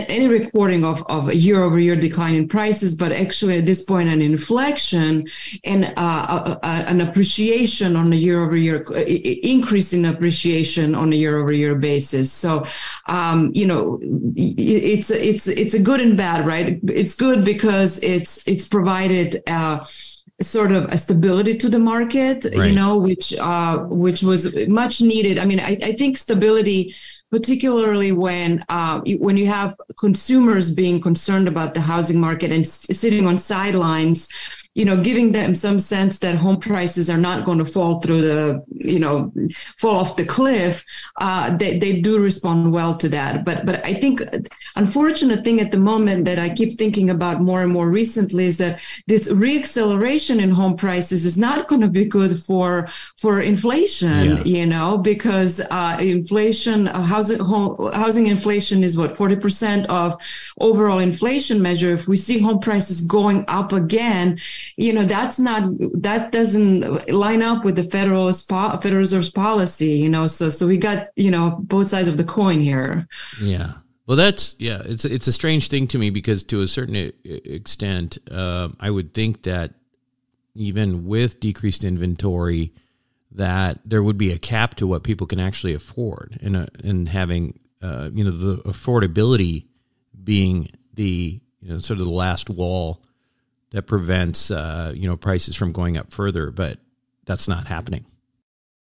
any 0.09 0.29
recording 0.29 0.85
of 0.85 1.05
of 1.07 1.29
a 1.29 1.37
year 1.37 1.63
over 1.63 1.79
year 1.79 1.97
decline 1.97 2.35
in 2.35 2.49
prices, 2.49 2.95
but 2.95 3.13
actually 3.13 3.59
at 3.59 3.67
this 3.67 3.83
point 3.85 4.09
an 4.09 4.23
inflection 4.23 5.27
and 5.65 5.93
uh, 5.97 6.59
an 6.63 7.01
appreciation 7.01 7.97
on 7.97 8.13
a 8.13 8.17
year 8.17 8.43
over 8.45 8.57
year 8.57 8.83
increase 9.57 9.93
in 9.93 10.05
appreciation 10.05 10.95
on 10.95 11.13
a 11.13 11.17
year 11.17 11.39
over 11.39 11.53
year 11.53 11.75
basis. 11.75 12.33
So, 12.33 12.67
um, 13.07 13.51
you 13.55 13.67
know, 13.67 14.01
it's 14.37 15.11
it's 15.11 15.47
it's 15.49 15.75
a 15.75 15.79
good 15.79 16.01
and 16.01 16.17
bad, 16.17 16.47
right? 16.47 16.79
It's 16.89 17.15
good 17.15 17.45
because 17.45 18.03
it's 18.03 18.47
it's 18.47 18.67
provided. 18.67 19.43
Uh, 19.47 19.85
sort 20.41 20.71
of 20.71 20.85
a 20.85 20.97
stability 20.97 21.57
to 21.57 21.69
the 21.69 21.81
market 21.81 22.45
right. 22.45 22.69
you 22.69 22.73
know 22.73 22.97
which 22.97 23.37
uh 23.39 23.79
which 23.79 24.23
was 24.23 24.57
much 24.69 25.01
needed 25.01 25.37
i 25.37 25.45
mean 25.45 25.59
I, 25.59 25.77
I 25.83 25.93
think 25.95 26.17
stability 26.17 26.95
particularly 27.31 28.13
when 28.13 28.65
uh, 28.69 29.01
when 29.19 29.37
you 29.37 29.47
have 29.47 29.75
consumers 29.99 30.75
being 30.75 31.01
concerned 31.01 31.49
about 31.49 31.75
the 31.75 31.81
housing 31.81 32.21
market 32.21 32.51
and 32.51 32.67
sitting 32.67 33.27
on 33.27 33.37
sidelines 33.39 34.29
you 34.79 34.85
know, 34.85 34.99
giving 35.11 35.33
them 35.33 35.57
some 35.57 35.81
sense 35.81 36.15
that 36.21 36.37
home 36.37 36.61
prices 36.71 37.11
are 37.11 37.23
not 37.29 37.45
going 37.45 37.59
to 37.59 37.65
fall 37.65 38.01
through 38.01 38.23
the, 38.31 38.41
you 38.93 39.01
know, 39.05 39.33
fall 39.77 39.97
off 39.97 40.15
the 40.15 40.25
cliff, 40.25 40.85
uh, 41.27 41.57
they, 41.57 41.79
they 41.83 42.01
do 42.01 42.23
respond 42.31 42.73
well 42.73 42.95
to 43.03 43.09
that. 43.09 43.45
But 43.45 43.67
but 43.67 43.85
I 43.85 43.95
think 44.03 44.23
unfortunate 44.77 45.43
thing 45.43 45.61
at 45.61 45.73
the 45.73 45.83
moment 45.93 46.27
that 46.27 46.39
I 46.39 46.49
keep 46.59 46.79
thinking 46.79 47.11
about 47.11 47.37
more 47.41 47.61
and 47.65 47.73
more 47.73 47.91
recently 47.91 48.45
is 48.47 48.57
that 48.59 48.79
this 49.09 49.25
reacceleration 49.47 50.41
in 50.41 50.51
home 50.61 50.77
prices 50.77 51.27
is 51.27 51.37
not 51.37 51.67
going 51.67 51.81
to 51.81 51.93
be 52.01 52.05
good 52.05 52.41
for 52.47 52.89
for 53.17 53.41
inflation, 53.41 54.27
yeah. 54.29 54.45
you 54.45 54.67
know, 54.75 54.97
because 54.97 55.61
uh, 55.79 55.97
inflation, 56.01 56.87
uh, 56.87 57.03
housing 57.03 57.41
home, 57.41 57.93
housing 57.95 58.27
inflation 58.29 58.85
is 58.85 58.97
what 58.97 59.17
forty 59.17 59.35
percent 59.35 59.83
of 59.91 60.17
overall 60.61 61.01
inflation 61.01 61.61
measure. 61.69 61.93
If 61.95 62.07
we 62.07 62.17
see 62.17 62.39
home 62.39 62.61
prices 62.61 63.01
going 63.19 63.45
up 63.49 63.73
again, 63.73 64.39
you 64.77 64.93
know 64.93 65.05
that's 65.05 65.39
not 65.39 65.71
that 65.95 66.33
doesn't 66.33 67.11
line 67.11 67.43
up 67.43 67.65
with 67.65 67.77
the 67.77 67.85
federal 67.85 68.33
federal 68.33 68.99
reserve's 68.99 69.31
policy 69.31 69.93
you 69.93 70.09
know 70.09 70.27
so 70.27 70.51
so 70.51 70.67
we 70.67 70.77
got 70.77 71.09
you 71.17 71.31
know 71.31 71.57
both 71.61 71.89
sides 71.89 72.09
of 72.09 72.17
the 72.17 72.25
coin 72.25 72.61
here. 72.61 73.09
Yeah. 73.41 73.73
Well 74.07 74.17
that's 74.17 74.55
yeah 74.59 74.81
it's 74.85 75.05
it's 75.05 75.27
a 75.27 75.33
strange 75.33 75.69
thing 75.69 75.87
to 75.89 75.99
me 75.99 76.11
because 76.11 76.43
to 76.45 76.63
a 76.63 76.67
certain 76.67 77.13
extent 77.25 78.17
uh, 78.31 78.71
i 78.81 78.91
would 78.91 79.13
think 79.13 79.43
that 79.43 79.75
even 80.55 81.07
with 81.07 81.41
decreased 81.41 81.85
inventory 81.85 82.73
that 83.31 83.79
there 83.85 84.03
would 84.03 84.17
be 84.17 84.33
a 84.33 84.39
cap 84.39 84.75
to 84.77 84.87
what 84.87 85.03
people 85.03 85.27
can 85.27 85.39
actually 85.39 85.75
afford 85.75 86.39
and 86.43 86.69
and 86.83 87.11
having 87.11 87.61
uh, 87.83 88.09
you 88.15 88.25
know 88.25 88.31
the 88.31 88.57
affordability 88.63 89.67
being 90.25 90.71
the 90.95 91.41
you 91.61 91.71
know 91.71 91.79
sort 91.79 92.01
of 92.01 92.07
the 92.07 92.13
last 92.13 92.49
wall 92.49 93.03
that 93.71 93.83
prevents 93.83 94.51
uh, 94.51 94.93
you 94.95 95.09
know 95.09 95.17
prices 95.17 95.57
from 95.57 95.73
going 95.73 95.97
up 95.97 96.13
further, 96.13 96.51
but 96.51 96.79
that's 97.25 97.49
not 97.49 97.67
happening. 97.67 98.07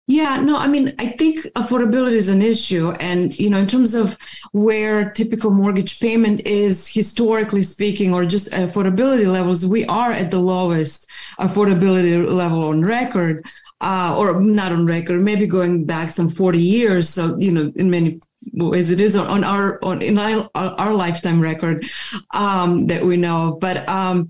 Yeah, 0.07 0.39
no, 0.39 0.59
I 0.59 0.67
mean, 0.67 0.95
I 0.99 1.07
think 1.07 1.41
affordability 1.57 2.13
is 2.13 2.29
an 2.29 2.43
issue. 2.43 2.91
And, 3.01 3.37
you 3.39 3.49
know, 3.49 3.59
in 3.59 3.67
terms 3.67 3.95
of 3.95 4.19
where 4.53 5.11
typical 5.11 5.51
mortgage 5.51 5.99
payment 5.99 6.47
is, 6.47 6.87
historically 6.87 7.63
speaking, 7.63 8.13
or 8.13 8.27
just 8.27 8.51
affordability 8.51 9.27
levels, 9.27 9.65
we 9.65 9.87
are 9.87 10.13
at 10.13 10.31
the 10.31 10.39
lowest 10.39 11.09
affordability 11.41 12.31
level 12.31 12.65
on 12.65 12.85
record, 12.85 13.47
uh, 13.81 14.15
or 14.19 14.43
not 14.43 14.73
on 14.73 14.85
record, 14.85 15.23
maybe 15.23 15.47
going 15.47 15.87
back 15.87 16.11
some 16.11 16.29
40 16.29 16.61
years. 16.61 17.09
So, 17.09 17.39
you 17.39 17.51
know, 17.51 17.73
in 17.75 17.91
many 17.91 18.21
ways 18.53 18.91
it 18.91 19.01
is 19.01 19.17
on, 19.17 19.43
our, 19.43 19.83
on, 19.83 20.03
in 20.03 20.19
our, 20.19 20.51
our 20.55 20.93
lifetime 20.93 21.41
record 21.41 21.87
um, 22.35 22.89
that 22.89 23.03
we 23.03 23.17
know. 23.17 23.57
But, 23.59 23.89
um, 23.89 24.29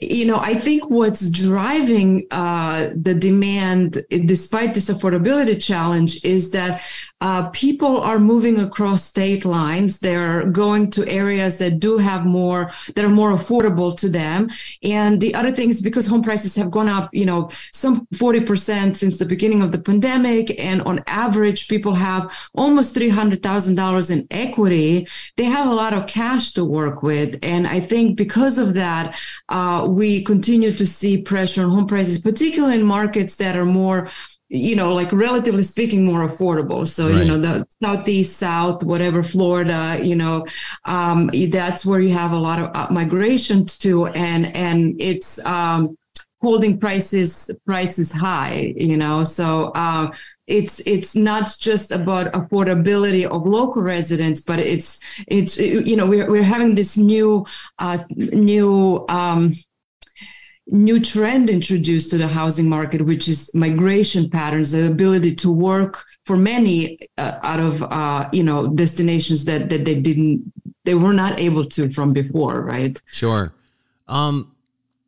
you 0.00 0.24
know, 0.24 0.38
I 0.38 0.54
think 0.54 0.90
what's 0.90 1.30
driving 1.30 2.26
uh, 2.30 2.90
the 2.94 3.14
demand, 3.14 4.04
despite 4.10 4.74
this 4.74 4.90
affordability 4.90 5.62
challenge, 5.62 6.24
is 6.24 6.50
that 6.50 6.82
uh, 7.24 7.48
people 7.52 8.02
are 8.02 8.18
moving 8.18 8.60
across 8.60 9.02
state 9.02 9.46
lines. 9.46 9.98
They're 9.98 10.44
going 10.44 10.90
to 10.90 11.08
areas 11.08 11.56
that 11.56 11.80
do 11.80 11.96
have 11.96 12.26
more, 12.26 12.70
that 12.94 13.02
are 13.02 13.16
more 13.22 13.32
affordable 13.32 13.96
to 13.96 14.10
them. 14.10 14.50
And 14.82 15.22
the 15.22 15.34
other 15.34 15.50
thing 15.50 15.70
is 15.70 15.80
because 15.80 16.06
home 16.06 16.22
prices 16.22 16.54
have 16.56 16.70
gone 16.70 16.90
up, 16.90 17.08
you 17.14 17.24
know, 17.24 17.48
some 17.72 18.06
40% 18.08 18.94
since 18.94 19.16
the 19.16 19.24
beginning 19.24 19.62
of 19.62 19.72
the 19.72 19.78
pandemic. 19.78 20.54
And 20.60 20.82
on 20.82 21.02
average, 21.06 21.66
people 21.66 21.94
have 21.94 22.30
almost 22.54 22.94
$300,000 22.94 24.10
in 24.10 24.26
equity. 24.30 25.08
They 25.38 25.44
have 25.44 25.66
a 25.66 25.74
lot 25.74 25.94
of 25.94 26.06
cash 26.06 26.52
to 26.52 26.64
work 26.66 27.02
with. 27.02 27.38
And 27.42 27.66
I 27.66 27.80
think 27.80 28.18
because 28.18 28.58
of 28.58 28.74
that, 28.74 29.18
uh, 29.48 29.86
we 29.88 30.22
continue 30.22 30.72
to 30.72 30.86
see 30.86 31.22
pressure 31.22 31.62
on 31.62 31.70
home 31.70 31.86
prices, 31.86 32.18
particularly 32.18 32.74
in 32.74 32.84
markets 32.84 33.36
that 33.36 33.56
are 33.56 33.64
more 33.64 34.10
you 34.54 34.76
know, 34.76 34.94
like 34.94 35.12
relatively 35.12 35.64
speaking, 35.64 36.04
more 36.04 36.28
affordable. 36.28 36.86
So, 36.86 37.10
right. 37.10 37.18
you 37.18 37.24
know, 37.24 37.38
the 37.38 37.66
southeast, 37.82 38.38
south, 38.38 38.84
whatever, 38.84 39.22
Florida, 39.22 39.98
you 40.00 40.14
know, 40.14 40.46
um, 40.84 41.28
that's 41.50 41.84
where 41.84 42.00
you 42.00 42.10
have 42.10 42.30
a 42.30 42.38
lot 42.38 42.60
of 42.60 42.70
uh, 42.74 42.86
migration 42.90 43.66
to, 43.66 44.06
and 44.06 44.54
and 44.54 44.94
it's 45.00 45.40
um, 45.44 45.98
holding 46.40 46.78
prices 46.78 47.50
prices 47.66 48.12
high. 48.12 48.74
You 48.76 48.96
know, 48.96 49.24
so 49.24 49.72
uh, 49.74 50.12
it's 50.46 50.80
it's 50.86 51.16
not 51.16 51.52
just 51.58 51.90
about 51.90 52.32
affordability 52.32 53.26
of 53.26 53.44
local 53.46 53.82
residents, 53.82 54.40
but 54.40 54.60
it's 54.60 55.00
it's 55.26 55.58
you 55.58 55.96
know 55.96 56.06
we're 56.06 56.30
we're 56.30 56.44
having 56.44 56.76
this 56.76 56.96
new 56.96 57.44
uh, 57.80 57.98
new. 58.10 59.04
Um, 59.08 59.54
new 60.66 60.98
trend 61.00 61.50
introduced 61.50 62.10
to 62.10 62.18
the 62.18 62.28
housing 62.28 62.68
market, 62.68 63.02
which 63.02 63.28
is 63.28 63.54
migration 63.54 64.28
patterns, 64.30 64.72
the 64.72 64.86
ability 64.86 65.34
to 65.36 65.52
work 65.52 66.04
for 66.24 66.36
many 66.36 66.98
uh, 67.18 67.38
out 67.42 67.60
of 67.60 67.82
uh, 67.82 68.28
you 68.32 68.42
know 68.42 68.68
destinations 68.68 69.44
that 69.44 69.68
that 69.70 69.84
they 69.84 70.00
didn't 70.00 70.52
they 70.84 70.94
were 70.94 71.14
not 71.14 71.38
able 71.40 71.66
to 71.66 71.90
from 71.90 72.12
before, 72.12 72.62
right? 72.62 73.00
Sure. 73.06 73.54
Um, 74.06 74.54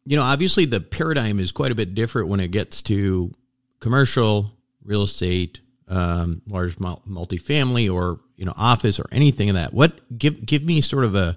you 0.06 0.16
know, 0.16 0.22
obviously 0.22 0.64
the 0.64 0.80
paradigm 0.80 1.40
is 1.40 1.52
quite 1.52 1.72
a 1.72 1.74
bit 1.74 1.94
different 1.94 2.28
when 2.28 2.40
it 2.40 2.48
gets 2.48 2.80
to 2.82 3.34
commercial 3.80 4.52
real 4.84 5.02
estate, 5.02 5.60
um, 5.88 6.42
large 6.46 6.76
multifamily, 6.76 7.92
or 7.92 8.20
you 8.36 8.44
know, 8.44 8.54
office 8.56 8.98
or 8.98 9.06
anything 9.10 9.48
of 9.50 9.54
that. 9.54 9.72
What 9.72 10.18
give 10.18 10.44
give 10.44 10.62
me 10.62 10.80
sort 10.80 11.04
of 11.04 11.14
a 11.14 11.36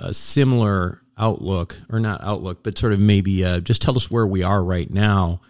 a 0.00 0.14
similar 0.14 1.02
outlook, 1.18 1.80
or 1.90 2.00
not 2.00 2.22
outlook, 2.22 2.62
but 2.62 2.78
sort 2.78 2.92
of 2.92 3.00
maybe 3.00 3.44
uh, 3.44 3.60
just 3.60 3.82
tell 3.82 3.96
us 3.96 4.10
where 4.10 4.26
we 4.26 4.42
are 4.42 4.62
right 4.62 4.90
now 4.90 5.40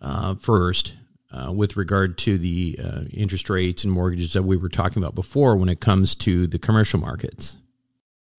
uh, 0.00 0.34
first 0.34 0.94
uh, 1.32 1.52
with 1.52 1.76
regard 1.76 2.16
to 2.18 2.38
the 2.38 2.78
uh, 2.82 3.00
interest 3.12 3.50
rates 3.50 3.84
and 3.84 3.92
mortgages 3.92 4.32
that 4.32 4.42
we 4.42 4.56
were 4.56 4.68
talking 4.68 5.02
about 5.02 5.14
before 5.14 5.56
when 5.56 5.68
it 5.68 5.80
comes 5.80 6.14
to 6.14 6.46
the 6.46 6.58
commercial 6.58 7.00
markets. 7.00 7.56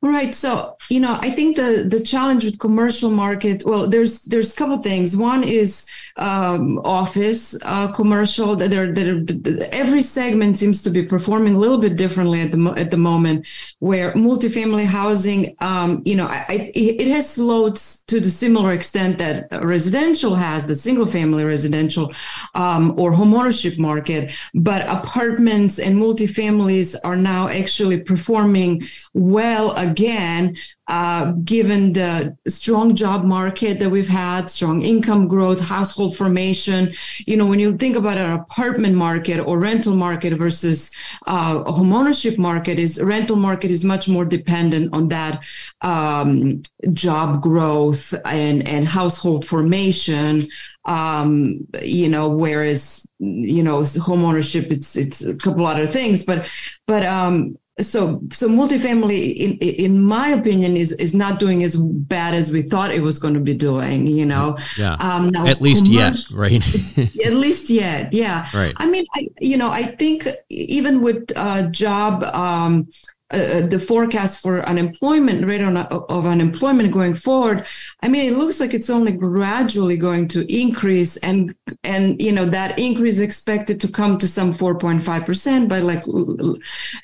Right. 0.02 0.36
So, 0.36 0.78
you 0.90 1.00
know, 1.00 1.18
I 1.22 1.32
think 1.32 1.56
the 1.56 1.88
the 1.90 2.00
challenge 2.00 2.46
with 2.46 2.60
commercial 2.60 3.10
market, 3.10 3.64
well, 3.66 3.88
there's 3.88 4.22
there's 4.26 4.54
a 4.54 4.56
couple 4.56 4.78
things. 4.78 5.18
One 5.18 5.44
is 5.44 5.88
um, 6.18 6.80
office 6.80 7.56
uh, 7.64 7.88
commercial. 7.90 8.56
There, 8.56 8.92
that 8.94 9.70
every 9.72 10.02
segment 10.02 10.58
seems 10.58 10.82
to 10.84 10.90
be 10.90 11.04
performing 11.04 11.56
a 11.56 11.60
little 11.60 11.78
bit 11.78 11.96
differently 11.96 12.42
at 12.42 12.52
the 12.52 12.74
at 12.78 12.92
the 12.92 12.98
moment. 12.98 13.48
Where 13.80 14.14
multifamily 14.14 14.86
housing, 14.86 15.56
um, 15.60 16.02
you 16.06 16.16
know, 16.16 16.28
I, 16.28 16.72
it 16.74 17.08
has 17.08 17.30
slowed 17.30 17.78
to 18.08 18.22
the 18.22 18.30
similar 18.30 18.72
extent 18.74 19.18
that 19.18 19.48
residential 19.64 20.36
has, 20.36 20.66
the 20.66 20.76
single 20.76 21.06
family 21.06 21.44
residential 21.44 22.14
um, 22.56 22.98
or 22.98 23.12
homeownership 23.12 23.78
market. 23.78 24.32
But 24.54 24.88
apartments 24.88 25.78
and 25.78 25.98
multifamilies 25.98 26.96
are 27.04 27.18
now 27.18 27.50
actually 27.50 28.00
performing 28.00 28.84
well 29.14 29.72
again, 29.76 30.56
uh, 30.88 31.34
given 31.44 31.92
the 31.92 32.38
strong 32.48 32.96
job 32.96 33.26
market 33.26 33.80
that 33.80 33.90
we've 33.90 34.08
had, 34.08 34.50
strong 34.50 34.84
income 34.84 35.28
growth, 35.28 35.60
household 35.60 36.16
formation. 36.16 36.94
You 37.26 37.36
know, 37.36 37.46
when 37.46 37.60
you 37.60 37.78
think 37.78 37.98
about 37.98 38.18
an 38.18 38.32
apartment 38.32 38.96
market 38.96 39.40
or 39.40 39.60
rental 39.60 39.96
market 39.96 40.34
versus 40.38 40.92
uh, 41.28 41.62
a 41.66 41.74
homeownership 41.74 42.38
market, 42.38 42.80
is 42.80 43.02
rental 43.02 43.36
market 43.36 43.70
is 43.70 43.84
much 43.84 44.08
more 44.08 44.24
dependent 44.24 44.94
on 44.94 45.10
that 45.10 45.44
um, 45.82 46.62
job 46.94 47.42
growth 47.42 48.14
and 48.26 48.68
and 48.68 48.88
household 48.88 49.46
formation. 49.46 50.44
Um, 50.86 51.68
you 51.82 52.08
know, 52.08 52.30
whereas 52.30 53.08
you 53.20 53.64
know 53.64 53.80
homeownership 53.80 54.72
it's 54.72 54.96
it's 54.96 55.24
a 55.24 55.36
couple 55.36 55.66
other 55.66 55.88
things, 55.88 56.24
but 56.24 56.52
but 56.86 57.06
um, 57.06 57.58
so 57.80 58.22
so 58.32 58.50
multifamily 58.50 59.36
in 59.36 59.58
in 59.58 60.02
my 60.02 60.30
opinion 60.30 60.76
is 60.76 60.92
is 60.94 61.14
not 61.14 61.40
doing 61.40 61.64
as 61.64 61.76
bad 61.78 62.34
as 62.34 62.52
we 62.52 62.64
thought 62.64 62.92
it 62.92 63.02
was 63.02 63.20
going 63.20 63.34
to 63.34 63.40
be 63.40 63.54
doing 63.54 64.08
you 64.08 64.26
know? 64.26 64.58
Yeah. 64.78 64.94
Um 64.94 65.30
now, 65.30 65.46
at 65.46 65.62
least 65.62 65.88
yet 65.88 66.18
right? 66.32 66.64
At 67.26 67.34
least 67.34 67.70
yet 67.70 68.14
yeah. 68.14 68.48
Right. 68.54 68.74
I 68.78 68.88
mean 68.88 69.06
I, 69.16 69.28
you 69.40 69.58
know 69.58 69.70
i 69.70 69.84
think 69.84 70.28
even 70.50 71.02
with 71.02 71.32
uh 71.36 71.70
job 71.70 72.24
um 72.24 72.88
uh, 73.32 73.62
the 73.68 73.80
forecast 73.80 74.42
for 74.42 74.62
unemployment 74.68 75.46
rate 75.46 75.62
on, 75.62 75.78
of 75.78 76.26
unemployment 76.26 76.92
going 76.92 77.14
forward 77.14 77.68
i 78.02 78.08
mean 78.08 78.26
it 78.26 78.38
looks 78.38 78.60
like 78.60 78.74
it's 78.74 78.90
only 78.90 79.12
gradually 79.12 79.98
going 79.98 80.28
to 80.28 80.40
increase 80.54 81.18
and 81.18 81.54
and 81.84 82.22
you 82.22 82.32
know 82.32 82.46
that 82.46 82.78
increase 82.80 83.20
expected 83.20 83.82
to 83.82 83.88
come 83.88 84.18
to 84.18 84.28
some 84.28 84.54
4.5% 84.54 85.68
by 85.68 85.80
like 85.80 86.06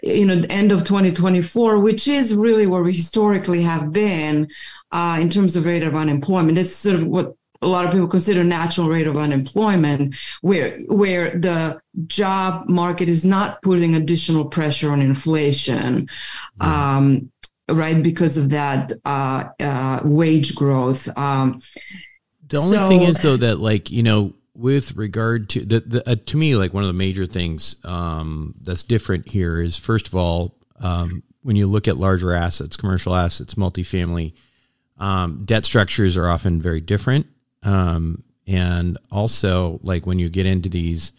you 0.01 0.25
know 0.25 0.43
end 0.49 0.71
of 0.71 0.83
2024 0.83 1.79
which 1.79 2.07
is 2.07 2.33
really 2.33 2.67
where 2.67 2.83
we 2.83 2.93
historically 2.93 3.61
have 3.61 3.91
been 3.91 4.47
uh, 4.93 5.17
in 5.19 5.29
terms 5.29 5.55
of 5.55 5.65
rate 5.65 5.83
of 5.83 5.95
unemployment. 5.95 6.55
That's 6.55 6.75
sort 6.75 6.97
of 6.97 7.07
what 7.07 7.35
a 7.63 7.67
lot 7.67 7.85
of 7.85 7.91
people 7.91 8.07
consider 8.07 8.43
natural 8.43 8.89
rate 8.89 9.07
of 9.07 9.17
unemployment, 9.17 10.15
where 10.41 10.79
where 10.87 11.37
the 11.37 11.81
job 12.07 12.67
market 12.69 13.09
is 13.09 13.23
not 13.23 13.61
putting 13.61 13.95
additional 13.95 14.45
pressure 14.45 14.91
on 14.91 15.01
inflation. 15.01 16.07
Mm. 16.59 16.65
Um, 16.65 17.31
right 17.69 18.03
because 18.03 18.37
of 18.37 18.49
that 18.49 18.91
uh, 19.05 19.45
uh, 19.59 20.01
wage 20.03 20.55
growth 20.55 21.07
um, 21.17 21.61
the 22.47 22.57
only 22.57 22.77
so, 22.77 22.89
thing 22.89 23.01
is 23.01 23.17
though 23.19 23.37
that 23.37 23.59
like 23.59 23.89
you 23.89 24.03
know 24.03 24.33
with 24.53 24.95
regard 24.95 25.49
to 25.49 25.61
the, 25.65 25.79
the 25.79 26.09
uh, 26.09 26.15
to 26.25 26.37
me 26.37 26.55
like 26.55 26.73
one 26.73 26.83
of 26.83 26.87
the 26.87 26.93
major 26.93 27.25
things 27.25 27.77
um, 27.85 28.53
that's 28.61 28.83
different 28.83 29.29
here 29.29 29.61
is 29.61 29.77
first 29.77 30.07
of 30.07 30.15
all 30.15 30.55
um, 30.81 31.23
when 31.41 31.55
you 31.55 31.67
look 31.67 31.87
at 31.87 31.97
larger 31.97 32.33
assets 32.33 32.75
commercial 32.75 33.15
assets 33.15 33.53
multifamily 33.55 34.33
um, 34.97 35.43
debt 35.45 35.65
structures 35.65 36.17
are 36.17 36.27
often 36.27 36.61
very 36.61 36.81
different 36.81 37.27
um, 37.63 38.23
and 38.47 38.97
also 39.11 39.79
like 39.83 40.05
when 40.05 40.19
you 40.19 40.29
get 40.29 40.45
into 40.45 40.69
these 40.69 41.11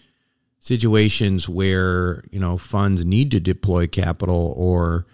situations 0.60 1.48
where 1.48 2.24
you 2.30 2.38
know 2.38 2.56
funds 2.56 3.04
need 3.04 3.30
to 3.30 3.40
deploy 3.40 3.86
capital 3.86 4.54
or 4.56 5.06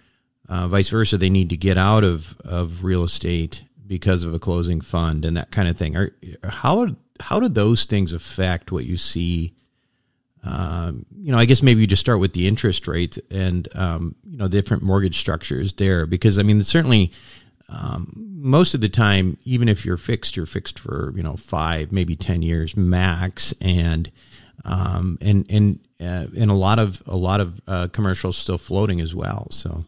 uh, 0.47 0.67
vice 0.67 0.89
versa 0.89 1.17
they 1.17 1.29
need 1.29 1.49
to 1.49 1.57
get 1.57 1.77
out 1.77 2.03
of 2.03 2.37
of 2.43 2.83
real 2.83 3.03
estate 3.03 3.63
because 3.91 4.23
of 4.23 4.33
a 4.33 4.39
closing 4.39 4.79
fund 4.79 5.25
and 5.25 5.35
that 5.35 5.51
kind 5.51 5.67
of 5.67 5.75
thing. 5.75 5.97
Are, 5.97 6.13
how 6.45 6.95
how 7.19 7.41
do 7.41 7.49
those 7.49 7.83
things 7.83 8.13
affect 8.13 8.71
what 8.71 8.85
you 8.85 8.95
see? 8.95 9.53
Um, 10.45 11.05
you 11.13 11.33
know, 11.33 11.37
I 11.37 11.43
guess 11.43 11.61
maybe 11.61 11.81
you 11.81 11.87
just 11.87 11.99
start 11.99 12.21
with 12.21 12.31
the 12.31 12.47
interest 12.47 12.87
rate 12.87 13.19
and 13.29 13.67
um, 13.75 14.15
you 14.23 14.37
know 14.37 14.47
different 14.47 14.81
mortgage 14.81 15.17
structures 15.17 15.73
there, 15.73 16.05
because 16.05 16.39
I 16.39 16.43
mean 16.43 16.63
certainly 16.63 17.11
um, 17.67 18.13
most 18.41 18.73
of 18.73 18.81
the 18.81 18.89
time, 18.89 19.37
even 19.43 19.69
if 19.69 19.85
you're 19.85 19.97
fixed, 19.97 20.35
you're 20.35 20.45
fixed 20.45 20.79
for 20.79 21.13
you 21.15 21.23
know 21.23 21.35
five, 21.35 21.91
maybe 21.91 22.15
ten 22.15 22.41
years 22.41 22.75
max, 22.75 23.53
and 23.61 24.11
um, 24.65 25.17
and 25.21 25.45
and 25.49 25.79
uh, 25.99 26.27
and 26.37 26.51
a 26.51 26.55
lot 26.55 26.79
of 26.79 27.03
a 27.07 27.15
lot 27.15 27.39
of 27.39 27.61
uh, 27.67 27.87
commercials 27.89 28.37
still 28.37 28.57
floating 28.57 28.99
as 28.99 29.15
well. 29.15 29.47
So 29.51 29.85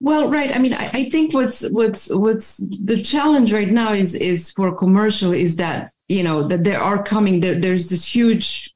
well, 0.00 0.28
right. 0.28 0.54
I 0.54 0.58
mean, 0.58 0.74
I, 0.74 0.90
I, 0.92 1.08
think 1.08 1.32
what's 1.32 1.68
what's 1.70 2.10
what's 2.10 2.58
the 2.58 3.02
challenge 3.02 3.52
right 3.52 3.68
now 3.68 3.92
is 3.92 4.14
is 4.14 4.50
for 4.50 4.74
commercial 4.74 5.32
is 5.32 5.56
that 5.56 5.92
you 6.08 6.22
know 6.22 6.42
that 6.48 6.64
there 6.64 6.80
are 6.80 7.02
coming 7.02 7.40
there. 7.40 7.58
There's 7.58 7.88
this 7.88 8.04
huge 8.04 8.73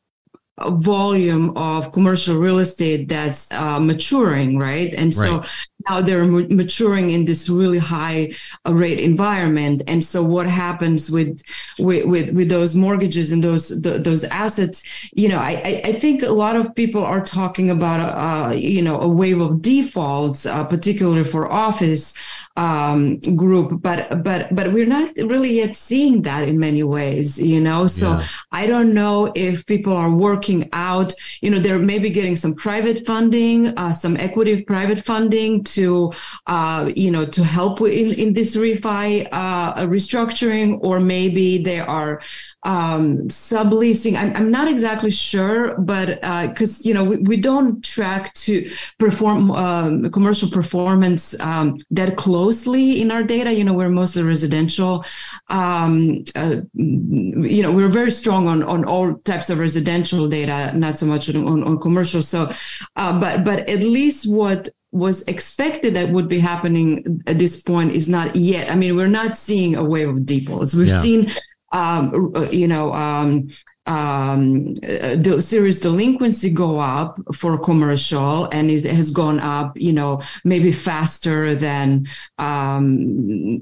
volume 0.66 1.56
of 1.56 1.92
commercial 1.92 2.36
real 2.36 2.58
estate 2.58 3.08
that's 3.08 3.50
uh, 3.52 3.78
maturing, 3.78 4.58
right? 4.58 4.94
And 4.94 5.14
so 5.14 5.38
right. 5.38 5.48
now 5.88 6.00
they're 6.00 6.24
maturing 6.24 7.10
in 7.10 7.24
this 7.24 7.48
really 7.48 7.78
high 7.78 8.32
uh, 8.66 8.74
rate 8.74 8.98
environment. 8.98 9.82
And 9.86 10.02
so 10.04 10.22
what 10.22 10.46
happens 10.46 11.10
with 11.10 11.42
with 11.78 12.06
with, 12.06 12.34
with 12.34 12.48
those 12.48 12.74
mortgages 12.74 13.32
and 13.32 13.42
those 13.42 13.68
the, 13.82 13.98
those 13.98 14.24
assets? 14.24 14.82
You 15.12 15.28
know, 15.28 15.38
I 15.38 15.80
I 15.84 15.92
think 15.92 16.22
a 16.22 16.32
lot 16.32 16.56
of 16.56 16.74
people 16.74 17.02
are 17.02 17.24
talking 17.24 17.70
about 17.70 18.00
uh, 18.00 18.54
you 18.54 18.82
know 18.82 19.00
a 19.00 19.08
wave 19.08 19.40
of 19.40 19.62
defaults, 19.62 20.46
uh, 20.46 20.64
particularly 20.64 21.24
for 21.24 21.50
office 21.50 22.14
um, 22.58 23.20
group, 23.36 23.80
but 23.80 24.24
but 24.24 24.54
but 24.54 24.72
we're 24.72 24.92
not 24.98 25.08
really 25.16 25.54
yet 25.54 25.76
seeing 25.76 26.22
that 26.22 26.48
in 26.48 26.58
many 26.58 26.82
ways, 26.82 27.38
you 27.38 27.60
know. 27.60 27.86
So 27.86 28.08
yeah. 28.10 28.26
I 28.50 28.66
don't 28.66 28.92
know 28.92 29.32
if 29.34 29.64
people 29.64 29.92
are 29.92 30.10
working 30.10 30.68
out. 30.72 31.14
You 31.40 31.50
know, 31.52 31.60
they're 31.60 31.78
maybe 31.78 32.10
getting 32.10 32.34
some 32.34 32.54
private 32.54 33.06
funding, 33.06 33.68
uh, 33.78 33.92
some 33.92 34.16
equity 34.16 34.62
private 34.62 35.04
funding 35.04 35.62
to, 35.76 36.12
uh, 36.48 36.90
you 36.96 37.12
know, 37.12 37.24
to 37.26 37.44
help 37.44 37.80
in 37.80 38.12
in 38.14 38.34
this 38.34 38.56
refi 38.56 39.28
uh, 39.30 39.74
restructuring, 39.86 40.78
or 40.82 40.98
maybe 40.98 41.62
they 41.62 41.78
are 41.78 42.20
um, 42.64 43.28
subleasing. 43.28 44.16
I'm, 44.16 44.34
I'm 44.34 44.50
not 44.50 44.68
exactly 44.68 45.10
sure, 45.10 45.78
but 45.78 46.20
because 46.50 46.80
uh, 46.80 46.82
you 46.82 46.94
know 46.94 47.04
we, 47.04 47.16
we 47.18 47.36
don't 47.36 47.84
track 47.84 48.34
to 48.34 48.68
perform 48.98 49.50
um, 49.52 50.10
commercial 50.10 50.48
performance 50.50 51.38
um, 51.40 51.78
that 51.90 52.16
closely 52.16 53.00
in 53.00 53.10
our 53.10 53.22
data. 53.22 53.52
You 53.52 53.64
know, 53.64 53.74
we're 53.74 53.88
mostly 53.88 54.22
residential. 54.22 55.04
Um, 55.48 56.24
uh, 56.34 56.56
you 56.74 57.62
know, 57.62 57.72
we're 57.72 57.88
very 57.88 58.10
strong 58.10 58.48
on 58.48 58.62
on 58.62 58.84
all 58.84 59.14
types 59.18 59.50
of 59.50 59.58
residential 59.58 60.28
data, 60.28 60.72
not 60.76 60.98
so 60.98 61.06
much 61.06 61.34
on, 61.34 61.62
on 61.62 61.78
commercial. 61.78 62.22
So, 62.22 62.50
uh, 62.96 63.18
but 63.18 63.44
but 63.44 63.68
at 63.68 63.80
least 63.80 64.28
what 64.28 64.68
was 64.90 65.20
expected 65.22 65.94
that 65.94 66.08
would 66.08 66.28
be 66.28 66.38
happening 66.38 67.22
at 67.26 67.38
this 67.38 67.62
point 67.62 67.92
is 67.92 68.08
not 68.08 68.34
yet. 68.34 68.70
I 68.70 68.74
mean, 68.74 68.96
we're 68.96 69.06
not 69.06 69.36
seeing 69.36 69.76
a 69.76 69.84
wave 69.84 70.08
of 70.08 70.24
defaults. 70.24 70.74
We've 70.74 70.88
yeah. 70.88 71.00
seen 71.00 71.30
um, 71.72 72.34
you 72.50 72.66
know, 72.66 72.92
um, 72.94 73.48
um, 73.88 74.74
the 74.74 75.40
serious 75.40 75.80
delinquency 75.80 76.50
go 76.50 76.78
up 76.78 77.18
for 77.34 77.58
commercial, 77.58 78.44
and 78.52 78.70
it 78.70 78.84
has 78.84 79.10
gone 79.10 79.40
up, 79.40 79.72
you 79.76 79.92
know, 79.92 80.20
maybe 80.44 80.70
faster 80.72 81.54
than, 81.54 82.06
um, 82.38 82.98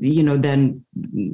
you 0.01 0.23
know, 0.23 0.37
than 0.37 0.85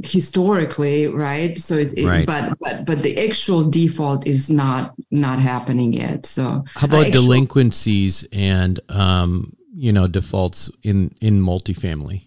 historically, 0.05 1.09
right? 1.09 1.59
So, 1.59 1.77
it, 1.77 1.99
it, 1.99 2.07
right. 2.07 2.27
but 2.27 2.59
but 2.61 2.85
but 2.85 3.03
the 3.03 3.27
actual 3.27 3.69
default 3.69 4.27
is 4.27 4.51
not 4.51 4.95
not 5.11 5.39
happening 5.39 5.95
yet. 5.95 6.27
So, 6.27 6.65
how 6.75 6.87
about 6.87 7.07
actual- 7.07 7.23
delinquencies 7.23 8.27
and 8.31 8.79
um, 8.91 9.57
you 9.75 9.93
know 9.93 10.07
defaults 10.07 10.71
in 10.83 11.13
in 11.23 11.41
multifamily, 11.41 12.27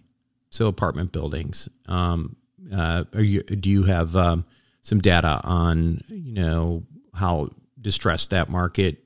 so 0.50 0.66
apartment 0.66 1.12
buildings? 1.12 1.68
Um, 1.86 2.36
uh, 2.72 3.04
are 3.14 3.22
you 3.22 3.42
do 3.42 3.68
you 3.70 3.84
have 3.84 4.16
um, 4.16 4.44
some 4.82 5.00
data 5.00 5.40
on 5.44 6.02
you 6.08 6.32
know 6.32 6.84
how 7.14 7.50
distressed 7.80 8.30
that 8.30 8.48
market 8.48 8.98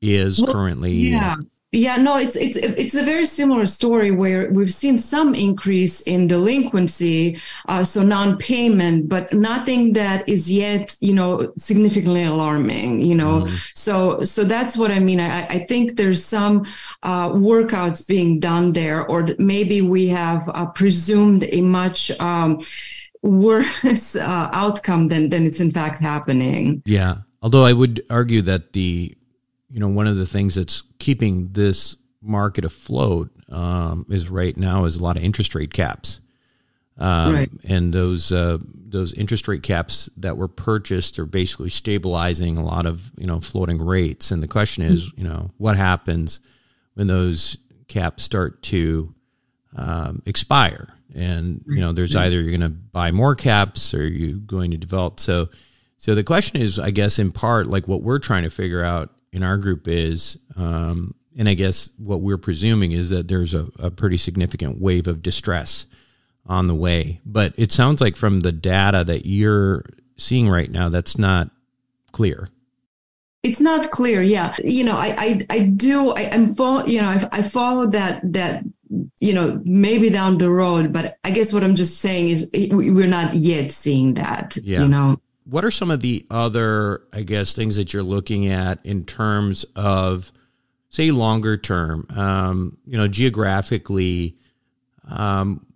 is 0.00 0.40
well, 0.40 0.52
currently? 0.52 0.92
Yeah. 0.92 1.36
Yeah, 1.72 1.98
no, 1.98 2.16
it's 2.16 2.34
it's 2.34 2.56
it's 2.56 2.96
a 2.96 3.04
very 3.04 3.26
similar 3.26 3.64
story 3.66 4.10
where 4.10 4.50
we've 4.50 4.74
seen 4.74 4.98
some 4.98 5.36
increase 5.36 6.00
in 6.00 6.26
delinquency, 6.26 7.38
uh, 7.68 7.84
so 7.84 8.02
non-payment, 8.02 9.08
but 9.08 9.32
nothing 9.32 9.92
that 9.92 10.28
is 10.28 10.50
yet, 10.50 10.96
you 10.98 11.14
know, 11.14 11.52
significantly 11.56 12.24
alarming. 12.24 13.02
You 13.02 13.14
know, 13.14 13.42
mm. 13.42 13.76
so 13.78 14.24
so 14.24 14.42
that's 14.42 14.76
what 14.76 14.90
I 14.90 14.98
mean. 14.98 15.20
I, 15.20 15.46
I 15.46 15.58
think 15.60 15.96
there's 15.96 16.24
some 16.24 16.66
uh, 17.04 17.28
workouts 17.28 18.04
being 18.04 18.40
done 18.40 18.72
there, 18.72 19.06
or 19.06 19.28
maybe 19.38 19.80
we 19.80 20.08
have 20.08 20.48
uh, 20.48 20.66
presumed 20.66 21.44
a 21.52 21.60
much. 21.60 22.10
Um, 22.20 22.60
worse 23.22 24.16
uh, 24.16 24.48
outcome 24.54 25.08
than 25.08 25.28
than 25.28 25.46
it's 25.46 25.60
in 25.60 25.70
fact 25.70 26.00
happening. 26.00 26.82
Yeah. 26.86 27.18
Although 27.42 27.64
I 27.64 27.74
would 27.74 28.02
argue 28.08 28.40
that 28.42 28.72
the 28.72 29.14
you 29.70 29.80
know, 29.80 29.88
one 29.88 30.06
of 30.06 30.16
the 30.16 30.26
things 30.26 30.56
that's 30.56 30.82
keeping 30.98 31.52
this 31.52 31.96
market 32.22 32.64
afloat 32.64 33.30
um, 33.48 34.06
is 34.10 34.28
right 34.28 34.56
now 34.56 34.84
is 34.84 34.96
a 34.96 35.02
lot 35.02 35.16
of 35.16 35.24
interest 35.24 35.54
rate 35.54 35.72
caps. 35.72 36.20
Um, 36.98 37.34
right. 37.34 37.50
And 37.64 37.94
those 37.94 38.30
uh, 38.30 38.58
those 38.62 39.14
interest 39.14 39.48
rate 39.48 39.62
caps 39.62 40.10
that 40.18 40.36
were 40.36 40.48
purchased 40.48 41.18
are 41.18 41.24
basically 41.24 41.70
stabilizing 41.70 42.58
a 42.58 42.64
lot 42.64 42.84
of 42.84 43.10
you 43.16 43.26
know 43.26 43.40
floating 43.40 43.78
rates. 43.78 44.30
And 44.30 44.42
the 44.42 44.48
question 44.48 44.84
is, 44.84 45.06
mm-hmm. 45.06 45.22
you 45.22 45.28
know, 45.28 45.50
what 45.56 45.76
happens 45.76 46.40
when 46.94 47.06
those 47.06 47.56
caps 47.88 48.22
start 48.22 48.62
to 48.64 49.14
um, 49.76 50.22
expire? 50.26 50.88
And 51.14 51.64
you 51.66 51.80
know, 51.80 51.92
there's 51.92 52.14
either 52.14 52.40
you're 52.40 52.56
going 52.56 52.60
to 52.60 52.68
buy 52.68 53.10
more 53.10 53.34
caps 53.34 53.94
or 53.94 54.06
you're 54.06 54.36
going 54.36 54.70
to 54.70 54.76
develop. 54.76 55.18
So, 55.18 55.48
so 55.96 56.14
the 56.14 56.22
question 56.22 56.60
is, 56.60 56.78
I 56.78 56.90
guess, 56.90 57.18
in 57.18 57.32
part, 57.32 57.66
like 57.66 57.88
what 57.88 58.02
we're 58.02 58.18
trying 58.18 58.44
to 58.44 58.50
figure 58.50 58.84
out 58.84 59.10
in 59.32 59.42
our 59.42 59.56
group 59.56 59.86
is, 59.86 60.38
um, 60.56 61.14
and 61.36 61.48
I 61.48 61.54
guess 61.54 61.90
what 61.98 62.20
we're 62.20 62.38
presuming 62.38 62.92
is 62.92 63.10
that 63.10 63.28
there's 63.28 63.54
a, 63.54 63.68
a 63.78 63.90
pretty 63.90 64.16
significant 64.16 64.80
wave 64.80 65.06
of 65.06 65.22
distress 65.22 65.86
on 66.46 66.66
the 66.66 66.74
way. 66.74 67.20
But 67.24 67.54
it 67.56 67.72
sounds 67.72 68.00
like 68.00 68.16
from 68.16 68.40
the 68.40 68.52
data 68.52 69.04
that 69.04 69.26
you're 69.26 69.84
seeing 70.16 70.48
right 70.48 70.70
now, 70.70 70.88
that's 70.88 71.16
not 71.16 71.50
clear. 72.12 72.48
It's 73.42 73.60
not 73.60 73.90
clear. 73.90 74.22
Yeah, 74.22 74.54
you 74.62 74.84
know, 74.84 74.98
I 74.98 75.14
I, 75.16 75.46
I 75.48 75.58
do. 75.60 76.10
I, 76.10 76.22
am 76.22 76.54
follow. 76.54 76.84
You 76.84 77.00
know, 77.00 77.08
I, 77.08 77.28
I 77.32 77.42
follow 77.42 77.86
that 77.86 78.20
that 78.34 78.64
you 79.18 79.32
know 79.32 79.62
maybe 79.64 80.10
down 80.10 80.36
the 80.36 80.50
road. 80.50 80.92
But 80.92 81.16
I 81.24 81.30
guess 81.30 81.50
what 81.50 81.64
I'm 81.64 81.74
just 81.74 82.02
saying 82.02 82.28
is 82.28 82.50
we're 82.52 83.06
not 83.06 83.34
yet 83.34 83.72
seeing 83.72 84.12
that. 84.14 84.58
Yeah. 84.62 84.82
You 84.82 84.88
know 84.88 85.20
what 85.44 85.64
are 85.64 85.70
some 85.70 85.90
of 85.90 86.00
the 86.00 86.26
other, 86.30 87.02
I 87.12 87.22
guess, 87.22 87.52
things 87.52 87.76
that 87.76 87.92
you're 87.92 88.02
looking 88.02 88.46
at 88.46 88.78
in 88.84 89.04
terms 89.04 89.64
of, 89.74 90.32
say, 90.90 91.10
longer 91.10 91.56
term? 91.56 92.06
Um, 92.10 92.78
you 92.86 92.96
know, 92.96 93.08
geographically, 93.08 94.36
um, 95.08 95.66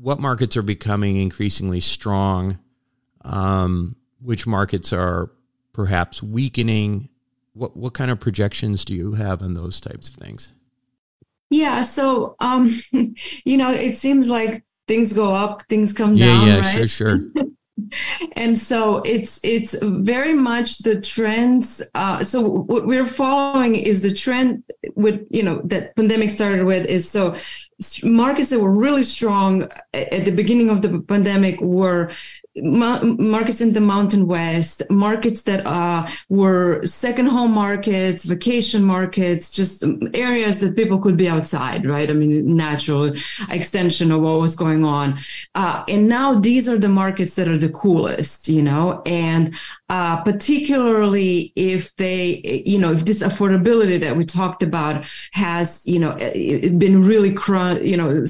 what 0.00 0.20
markets 0.20 0.56
are 0.56 0.62
becoming 0.62 1.16
increasingly 1.16 1.80
strong? 1.80 2.58
Um, 3.24 3.96
which 4.20 4.46
markets 4.46 4.92
are 4.92 5.30
perhaps 5.72 6.22
weakening? 6.22 7.08
What 7.54 7.76
what 7.76 7.94
kind 7.94 8.10
of 8.10 8.20
projections 8.20 8.84
do 8.84 8.94
you 8.94 9.12
have 9.14 9.42
on 9.42 9.54
those 9.54 9.80
types 9.80 10.08
of 10.08 10.14
things? 10.14 10.52
Yeah, 11.50 11.82
so 11.82 12.36
um, 12.40 12.78
you 13.44 13.56
know, 13.56 13.70
it 13.70 13.96
seems 13.96 14.28
like 14.28 14.62
things 14.86 15.12
go 15.12 15.34
up, 15.34 15.62
things 15.68 15.92
come 15.92 16.14
yeah, 16.14 16.26
down. 16.26 16.46
Yeah, 16.46 16.56
right? 16.60 16.88
sure, 16.88 16.88
sure. 16.88 17.18
and 18.32 18.58
so 18.58 18.98
it's 19.04 19.40
it's 19.42 19.74
very 19.82 20.34
much 20.34 20.78
the 20.78 21.00
trends 21.00 21.82
uh, 21.94 22.22
so 22.22 22.40
what 22.42 22.86
we're 22.86 23.06
following 23.06 23.76
is 23.76 24.00
the 24.00 24.12
trend 24.12 24.62
with 24.94 25.26
you 25.30 25.42
know 25.42 25.60
that 25.64 25.94
pandemic 25.96 26.30
started 26.30 26.64
with 26.64 26.86
is 26.86 27.08
so 27.10 27.34
markets 28.02 28.48
that 28.48 28.58
were 28.58 28.72
really 28.72 29.04
strong 29.04 29.68
at 29.94 30.24
the 30.24 30.32
beginning 30.32 30.68
of 30.68 30.82
the 30.82 31.00
pandemic 31.00 31.60
were 31.60 32.10
markets 32.62 33.60
in 33.60 33.72
the 33.72 33.80
mountain 33.80 34.26
west 34.26 34.82
markets 34.90 35.42
that 35.42 35.64
uh, 35.66 36.06
were 36.28 36.84
second 36.84 37.26
home 37.26 37.52
markets 37.52 38.24
vacation 38.24 38.82
markets 38.82 39.50
just 39.50 39.84
areas 40.14 40.58
that 40.58 40.74
people 40.74 40.98
could 40.98 41.16
be 41.16 41.28
outside 41.28 41.86
right? 41.86 42.10
I 42.10 42.14
mean 42.14 42.56
natural 42.56 43.12
extension 43.50 44.10
of 44.10 44.22
what 44.22 44.40
was 44.40 44.56
going 44.56 44.84
on. 44.84 45.18
Uh, 45.54 45.84
and 45.88 46.08
now 46.08 46.34
these 46.34 46.68
are 46.68 46.78
the 46.78 46.88
markets 46.88 47.34
that 47.36 47.48
are 47.48 47.58
the 47.58 47.68
coolest 47.68 48.48
you 48.48 48.62
know? 48.62 49.02
And 49.06 49.54
uh, 49.88 50.22
particularly 50.22 51.52
if 51.54 51.94
they 51.96 52.62
you 52.66 52.78
know 52.78 52.92
if 52.92 53.04
this 53.04 53.22
affordability 53.22 54.00
that 54.00 54.16
we 54.16 54.24
talked 54.24 54.62
about 54.62 55.04
has 55.32 55.82
you 55.86 55.98
know 55.98 56.14
been 56.76 57.04
really 57.04 57.32
you 57.76 57.96
know 57.96 58.24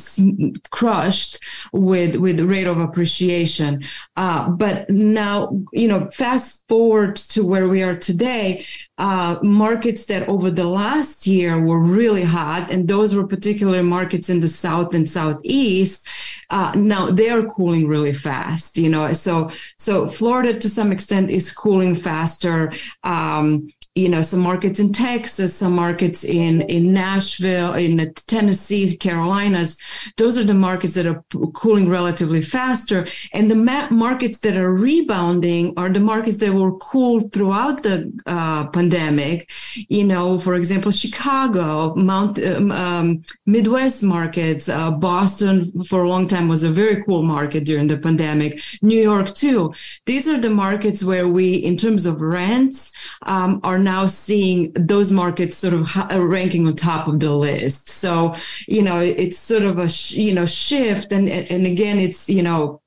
crushed 0.71 1.39
with 1.73 2.17
with 2.17 2.41
rate 2.41 2.67
of 2.67 2.79
appreciation 2.79 3.83
uh, 4.17 4.49
but 4.49 4.89
now, 4.91 5.61
you 5.73 5.87
know, 5.87 6.11
fast 6.11 6.67
forward 6.69 7.17
to 7.17 7.47
where 7.47 7.69
we 7.69 7.83
are 7.83 7.97
today, 7.97 8.65
uh, 8.99 9.37
markets 9.43 10.07
that 10.07 10.29
over 10.29 10.51
the 10.51 10.67
last 10.67 11.27
year 11.27 11.61
were 11.61 11.81
really 11.81 12.25
hot, 12.25 12.71
and 12.71 12.89
those 12.89 13.15
were 13.15 13.27
particular 13.27 13.83
markets 13.83 14.29
in 14.29 14.41
the 14.41 14.49
south 14.49 14.95
and 14.95 15.09
southeast. 15.09 16.09
Uh, 16.51 16.73
now 16.75 17.11
they 17.11 17.31
are 17.31 17.45
cooling 17.45 17.87
really 17.87 18.13
fast, 18.13 18.77
you 18.77 18.89
know. 18.89 19.13
So, 19.13 19.51
so 19.77 20.09
Florida 20.09 20.59
to 20.59 20.69
some 20.69 20.91
extent 20.91 21.31
is 21.31 21.53
cooling 21.53 21.95
faster. 21.95 22.73
Um, 23.05 23.69
you 23.99 24.09
know 24.09 24.23
some 24.23 24.41
markets 24.41 24.79
in 24.81 24.93
texas 24.93 25.57
some 25.57 25.75
markets 25.75 26.21
in 26.25 26.63
in 26.63 26.93
nashville 26.93 27.75
in 27.75 28.13
tennessee 28.27 28.79
carolinas. 28.97 29.79
Those 30.17 30.39
are 30.39 30.45
the 30.45 30.55
markets 30.55 30.95
that 30.95 31.07
are 31.07 31.23
cooling 31.55 31.89
relatively 31.89 32.43
faster. 32.43 33.07
And 33.33 33.51
the 33.51 33.57
ma- 33.57 33.89
markets 33.91 34.39
that 34.39 34.57
are 34.57 34.73
rebounding 34.73 35.75
are 35.77 35.91
the 35.91 36.01
markets 36.01 36.39
that 36.39 36.53
were 36.53 36.77
cool 36.79 37.29
throughout 37.29 37.83
the 37.83 38.13
uh, 38.27 38.67
pandemic. 38.69 39.51
You 39.89 40.05
know 40.05 40.39
for 40.39 40.55
example 40.55 40.93
chicago 40.93 41.95
mount 41.95 42.39
um, 42.39 42.73
um, 42.73 43.23
midwest 43.47 44.03
markets 44.03 44.69
uh, 44.69 44.91
boston 44.91 45.85
for 45.85 46.05
a 46.05 46.09
long 46.09 46.29
time 46.29 46.49
was 46.49 46.63
a 46.63 46.71
very 46.71 47.03
cool 47.05 47.23
market 47.23 47.65
during 47.65 47.87
the 47.89 47.99
pandemic. 47.99 48.61
New 48.83 49.01
york 49.01 49.35
too. 49.35 49.73
These 50.07 50.29
are 50.29 50.39
the 50.39 50.51
markets 50.51 51.03
where 51.03 51.29
we 51.29 51.55
in 51.55 51.77
terms 51.77 52.07
of 52.07 52.21
rents 52.21 52.93
um, 53.23 53.61
are 53.63 53.79
now 53.89 54.07
seeing 54.07 54.73
those 54.75 55.11
markets 55.11 55.57
sort 55.57 55.75
of 55.75 55.83
uh, 55.97 56.21
ranking 56.21 56.67
on 56.67 56.75
top 56.77 57.09
of 57.09 57.19
the 57.21 57.33
list. 57.35 57.89
So, 57.89 58.35
you 58.67 58.83
know, 58.83 58.99
it's 58.99 59.39
sort 59.39 59.63
of 59.63 59.79
a, 59.79 59.89
sh- 59.89 60.19
you 60.27 60.35
know, 60.35 60.47
shift. 60.47 61.13
And, 61.13 61.29
and 61.29 61.67
again, 61.67 61.99
it's, 61.99 62.29
you 62.29 62.43
know, 62.43 62.81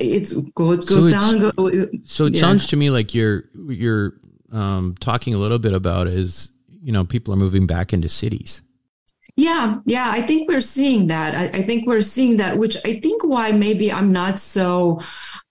it's 0.00 0.32
goes, 0.54 0.84
goes 0.84 1.04
so 1.04 1.10
down. 1.10 1.52
Go, 1.56 1.88
so 2.04 2.26
it 2.26 2.34
yeah. 2.34 2.40
sounds 2.40 2.66
to 2.68 2.76
me 2.76 2.90
like 2.90 3.14
you're, 3.14 3.44
you're 3.68 4.14
um, 4.50 4.94
talking 5.00 5.34
a 5.34 5.38
little 5.38 5.58
bit 5.58 5.74
about 5.74 6.06
is, 6.06 6.50
you 6.82 6.92
know, 6.92 7.04
people 7.04 7.34
are 7.34 7.36
moving 7.36 7.66
back 7.66 7.92
into 7.92 8.08
cities. 8.08 8.62
Yeah, 9.38 9.80
yeah, 9.84 10.10
I 10.10 10.22
think 10.22 10.48
we're 10.48 10.62
seeing 10.62 11.08
that. 11.08 11.34
I, 11.34 11.58
I, 11.58 11.62
think 11.62 11.86
we're 11.86 12.00
seeing 12.00 12.38
that, 12.38 12.56
which 12.56 12.74
I 12.86 12.98
think 13.00 13.22
why 13.22 13.52
maybe 13.52 13.92
I'm 13.92 14.10
not 14.10 14.40
so 14.40 15.02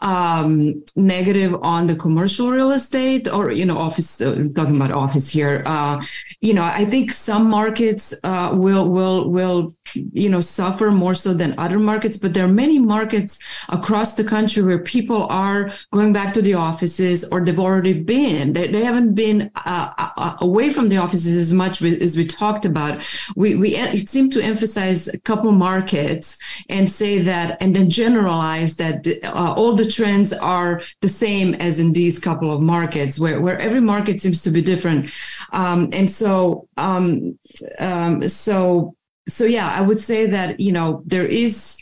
um, 0.02 0.84
negative 0.96 1.54
on 1.62 1.86
the 1.86 1.96
commercial 1.96 2.50
real 2.50 2.72
estate 2.72 3.28
or 3.28 3.52
you 3.52 3.64
know 3.64 3.78
office. 3.78 4.20
Uh, 4.20 4.48
talking 4.56 4.76
about 4.76 4.92
office 4.92 5.30
here, 5.30 5.62
uh, 5.68 6.04
you 6.42 6.56
know, 6.56 6.64
I 6.64 6.86
think 6.86 7.14
some 7.14 7.48
markets 7.48 8.12
uh, 8.24 8.52
will 8.56 8.90
will 8.90 9.30
will 9.30 9.72
you 9.94 10.30
know 10.30 10.42
suffer 10.42 10.90
more 10.90 11.14
so 11.14 11.36
than 11.36 11.54
other 11.60 11.78
markets, 11.78 12.18
but 12.18 12.34
there 12.34 12.46
are 12.46 12.56
many 12.66 12.80
markets 12.80 13.38
across 13.70 14.16
the 14.16 14.24
country 14.24 14.64
where 14.64 14.80
people 14.80 15.28
are 15.28 15.72
going 15.94 16.12
back 16.12 16.34
to 16.34 16.42
the 16.42 16.56
offices 16.56 17.24
or 17.26 17.46
they've 17.46 17.60
already 17.60 17.94
been. 17.94 18.54
They, 18.54 18.68
they 18.68 18.84
haven't 18.84 19.14
been 19.14 19.52
uh, 19.66 19.92
uh, 19.98 20.38
away 20.40 20.72
from 20.72 20.90
the 20.90 20.98
offices 20.98 21.38
as 21.38 21.54
much 21.54 21.84
as 21.84 22.18
we 22.18 22.26
talked 22.26 22.66
about. 22.66 23.06
We 23.36 23.54
we 23.54 23.75
it 23.76 24.10
seemed 24.10 24.34
to 24.34 24.42
emphasize 24.42 25.08
a 25.08 25.20
couple 25.20 25.52
markets 25.52 26.38
and 26.70 26.90
say 26.90 27.20
that, 27.20 27.58
and 27.62 27.76
then 27.76 27.90
generalize 27.90 28.76
that 28.78 29.08
uh, 29.24 29.54
all 29.54 29.74
the 29.74 29.90
trends 29.90 30.34
are 30.34 30.82
the 31.02 31.10
same 31.10 31.54
as 31.56 31.80
in 31.80 31.94
these 31.94 32.20
couple 32.20 32.52
of 32.52 32.62
markets, 32.62 33.20
where 33.20 33.40
where 33.42 33.60
every 33.60 33.82
market 33.82 34.22
seems 34.22 34.42
to 34.42 34.52
be 34.52 34.62
different. 34.62 35.12
Um, 35.52 35.90
and 35.94 36.10
so, 36.10 36.68
um, 36.78 37.38
um, 37.80 38.28
so, 38.28 38.96
so 39.28 39.46
yeah, 39.46 39.72
I 39.72 39.82
would 39.82 40.00
say 40.00 40.26
that 40.28 40.60
you 40.60 40.72
know 40.72 41.04
there 41.06 41.26
is 41.26 41.78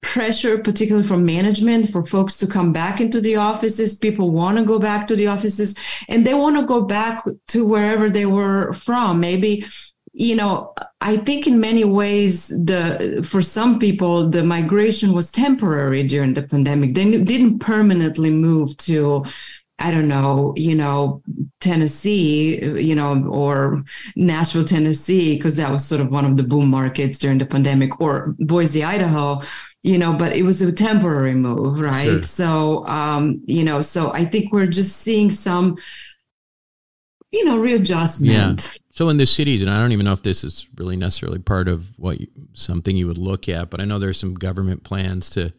pressure, 0.00 0.58
particularly 0.58 1.06
from 1.06 1.24
management, 1.24 1.90
for 1.90 2.04
folks 2.04 2.36
to 2.38 2.46
come 2.46 2.72
back 2.72 3.00
into 3.00 3.20
the 3.20 3.36
offices. 3.36 3.94
People 3.94 4.30
want 4.30 4.58
to 4.58 4.64
go 4.64 4.78
back 4.78 5.06
to 5.08 5.16
the 5.16 5.26
offices 5.26 5.74
and 6.08 6.26
they 6.26 6.34
want 6.34 6.58
to 6.58 6.64
go 6.64 6.82
back 6.82 7.24
to 7.48 7.66
wherever 7.66 8.08
they 8.08 8.26
were 8.26 8.72
from. 8.72 9.20
Maybe 9.20 9.66
you 10.18 10.34
know 10.34 10.74
i 11.00 11.16
think 11.16 11.46
in 11.46 11.60
many 11.60 11.84
ways 11.84 12.48
the 12.48 13.24
for 13.24 13.40
some 13.40 13.78
people 13.78 14.28
the 14.28 14.42
migration 14.42 15.12
was 15.12 15.30
temporary 15.30 16.02
during 16.02 16.34
the 16.34 16.42
pandemic 16.42 16.92
they 16.94 17.18
didn't 17.22 17.60
permanently 17.60 18.30
move 18.30 18.76
to 18.76 19.24
I 19.80 19.92
don't 19.92 20.08
know, 20.08 20.54
you 20.56 20.74
know, 20.74 21.22
Tennessee, 21.60 22.60
you 22.60 22.96
know, 22.96 23.24
or 23.28 23.84
Nashville, 24.16 24.64
Tennessee, 24.64 25.36
because 25.36 25.54
that 25.54 25.70
was 25.70 25.84
sort 25.84 26.00
of 26.00 26.10
one 26.10 26.24
of 26.24 26.36
the 26.36 26.42
boom 26.42 26.68
markets 26.68 27.16
during 27.16 27.38
the 27.38 27.46
pandemic, 27.46 28.00
or 28.00 28.34
Boise, 28.40 28.82
Idaho, 28.82 29.40
you 29.84 29.96
know, 29.96 30.12
but 30.12 30.32
it 30.34 30.42
was 30.42 30.60
a 30.62 30.72
temporary 30.72 31.34
move, 31.34 31.78
right? 31.78 32.06
Sure. 32.06 32.22
So, 32.24 32.86
um, 32.88 33.40
you 33.46 33.62
know, 33.62 33.80
so 33.80 34.12
I 34.12 34.24
think 34.24 34.52
we're 34.52 34.66
just 34.66 34.96
seeing 34.96 35.30
some, 35.30 35.76
you 37.30 37.44
know, 37.44 37.58
readjustment. 37.60 38.78
Yeah. 38.80 38.87
So 38.98 39.08
in 39.10 39.16
the 39.16 39.26
cities, 39.26 39.62
and 39.62 39.70
I 39.70 39.78
don't 39.78 39.92
even 39.92 40.06
know 40.06 40.12
if 40.12 40.24
this 40.24 40.42
is 40.42 40.66
really 40.76 40.96
necessarily 40.96 41.38
part 41.38 41.68
of 41.68 41.96
what 42.00 42.20
you, 42.20 42.26
something 42.52 42.96
you 42.96 43.06
would 43.06 43.16
look 43.16 43.48
at, 43.48 43.70
but 43.70 43.80
I 43.80 43.84
know 43.84 44.00
there's 44.00 44.18
some 44.18 44.34
government 44.34 44.82
plans 44.82 45.30
to, 45.30 45.52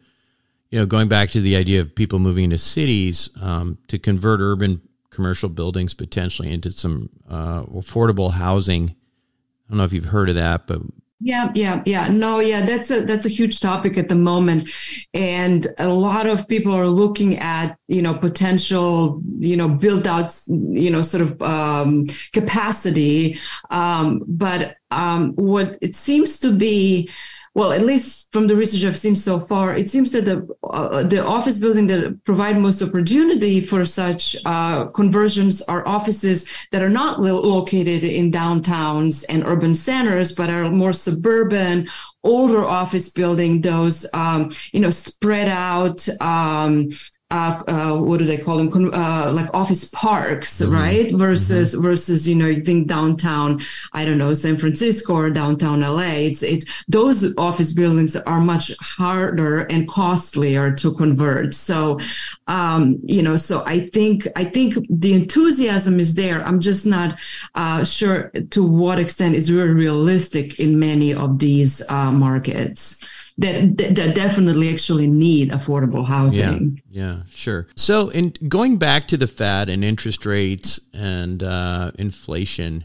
you 0.68 0.78
know, 0.78 0.84
going 0.84 1.08
back 1.08 1.30
to 1.30 1.40
the 1.40 1.56
idea 1.56 1.80
of 1.80 1.94
people 1.94 2.18
moving 2.18 2.44
into 2.44 2.58
cities 2.58 3.30
um, 3.40 3.78
to 3.88 3.98
convert 3.98 4.40
urban 4.40 4.82
commercial 5.08 5.48
buildings 5.48 5.94
potentially 5.94 6.52
into 6.52 6.70
some 6.70 7.08
uh, 7.30 7.62
affordable 7.62 8.32
housing. 8.32 8.90
I 8.90 9.70
don't 9.70 9.78
know 9.78 9.84
if 9.84 9.94
you've 9.94 10.04
heard 10.04 10.28
of 10.28 10.34
that, 10.34 10.66
but 10.66 10.82
yeah, 11.22 11.50
yeah, 11.54 11.82
yeah. 11.84 12.08
No, 12.08 12.40
yeah, 12.40 12.64
that's 12.64 12.90
a 12.90 13.04
that's 13.04 13.26
a 13.26 13.28
huge 13.28 13.60
topic 13.60 13.98
at 13.98 14.08
the 14.08 14.14
moment, 14.14 14.70
and 15.12 15.66
a 15.78 15.88
lot 15.88 16.26
of 16.26 16.48
people 16.48 16.72
are 16.72 16.88
looking 16.88 17.36
at 17.36 17.76
you 17.88 18.00
know 18.00 18.14
potential 18.14 19.20
you 19.38 19.54
know 19.54 19.68
build 19.68 20.06
out 20.06 20.34
you 20.46 20.90
know 20.90 21.02
sort 21.02 21.22
of 21.22 21.42
um, 21.42 22.06
capacity, 22.32 23.38
um, 23.70 24.22
but 24.26 24.76
um, 24.90 25.32
what 25.34 25.76
it 25.82 25.94
seems 25.94 26.40
to 26.40 26.52
be 26.52 27.10
well, 27.54 27.72
at 27.72 27.82
least 27.82 28.32
from 28.32 28.46
the 28.46 28.54
research 28.54 28.84
I've 28.84 28.96
seen 28.96 29.16
so 29.16 29.40
far, 29.40 29.76
it 29.76 29.90
seems 29.90 30.12
that 30.12 30.24
the 30.24 30.46
uh, 30.62 31.02
the 31.02 31.24
office 31.24 31.58
building 31.58 31.88
that 31.88 32.24
provide 32.24 32.56
most 32.58 32.80
opportunity 32.80 33.60
for 33.60 33.84
such 33.84 34.36
uh, 34.46 34.86
conversions 34.86 35.60
are 35.62 35.86
offices 35.86 36.48
that 36.70 36.80
are 36.80 36.88
not 36.88 37.20
lo- 37.20 37.40
located 37.40 38.04
in 38.04 38.30
downtowns 38.30 39.24
and 39.28 39.44
urban 39.46 39.74
centers, 39.74 40.30
but 40.30 40.48
are 40.48 40.70
more 40.70 40.92
suburban, 40.92 41.88
older 42.22 42.64
office 42.64 43.10
building. 43.10 43.60
Those 43.62 44.06
um, 44.14 44.52
you 44.72 44.78
know 44.78 44.92
spread 44.92 45.48
out 45.48 46.08
um, 46.20 46.90
uh, 47.30 47.62
uh, 47.68 47.96
what 47.96 48.18
do 48.18 48.24
they 48.24 48.38
call 48.38 48.56
them? 48.56 48.90
Uh, 48.92 49.30
like 49.32 49.48
office 49.54 49.88
parks, 49.90 50.60
mm-hmm. 50.60 50.72
right? 50.72 51.12
Versus 51.12 51.72
mm-hmm. 51.72 51.82
versus 51.82 52.28
you 52.28 52.34
know 52.34 52.46
you 52.46 52.60
think 52.60 52.88
downtown, 52.88 53.60
I 53.92 54.04
don't 54.04 54.18
know, 54.18 54.34
San 54.34 54.56
Francisco 54.56 55.14
or 55.14 55.30
downtown 55.30 55.80
LA. 55.80 56.26
It's 56.28 56.42
it's 56.42 56.84
those 56.88 57.36
office 57.36 57.72
buildings 57.72 58.16
are 58.16 58.40
much 58.40 58.72
harder 58.80 59.60
and 59.60 59.88
costlier 59.88 60.72
to 60.76 60.92
convert. 60.94 61.54
So, 61.54 62.00
um, 62.48 62.98
you 63.04 63.22
know, 63.22 63.36
so 63.36 63.62
I 63.64 63.86
think 63.86 64.26
I 64.34 64.44
think 64.44 64.74
the 64.90 65.14
enthusiasm 65.14 66.00
is 66.00 66.14
there. 66.14 66.42
I'm 66.42 66.60
just 66.60 66.84
not 66.84 67.16
uh, 67.54 67.84
sure 67.84 68.30
to 68.50 68.66
what 68.66 68.98
extent 68.98 69.36
is 69.36 69.52
really 69.52 69.70
realistic 69.70 70.58
in 70.58 70.80
many 70.80 71.14
of 71.14 71.38
these 71.38 71.80
uh, 71.88 72.10
markets 72.10 73.04
that, 73.40 73.94
that 73.94 74.14
definitely 74.14 74.72
actually 74.72 75.06
need 75.06 75.50
affordable 75.50 76.06
housing. 76.06 76.80
Yeah, 76.90 77.02
yeah, 77.02 77.22
sure. 77.30 77.66
So, 77.74 78.08
in 78.08 78.34
going 78.48 78.76
back 78.76 79.08
to 79.08 79.16
the 79.16 79.26
Fed 79.26 79.68
and 79.68 79.84
interest 79.84 80.26
rates 80.26 80.80
and 80.92 81.42
uh, 81.42 81.92
inflation, 81.98 82.84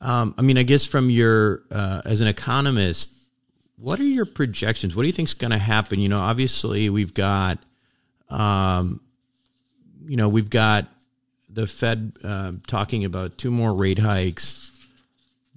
um, 0.00 0.34
I 0.36 0.42
mean, 0.42 0.58
I 0.58 0.64
guess 0.64 0.84
from 0.84 1.10
your 1.10 1.62
uh, 1.70 2.02
as 2.04 2.20
an 2.20 2.26
economist, 2.26 3.14
what 3.76 4.00
are 4.00 4.04
your 4.04 4.26
projections? 4.26 4.94
What 4.94 5.02
do 5.02 5.06
you 5.06 5.12
think 5.12 5.28
is 5.28 5.34
going 5.34 5.52
to 5.52 5.58
happen? 5.58 6.00
You 6.00 6.08
know, 6.08 6.18
obviously 6.18 6.90
we've 6.90 7.14
got, 7.14 7.58
um, 8.28 9.00
you 10.04 10.16
know, 10.16 10.28
we've 10.28 10.50
got 10.50 10.86
the 11.48 11.66
Fed 11.66 12.12
uh, 12.24 12.52
talking 12.66 13.04
about 13.04 13.38
two 13.38 13.50
more 13.50 13.72
rate 13.74 13.98
hikes, 13.98 14.72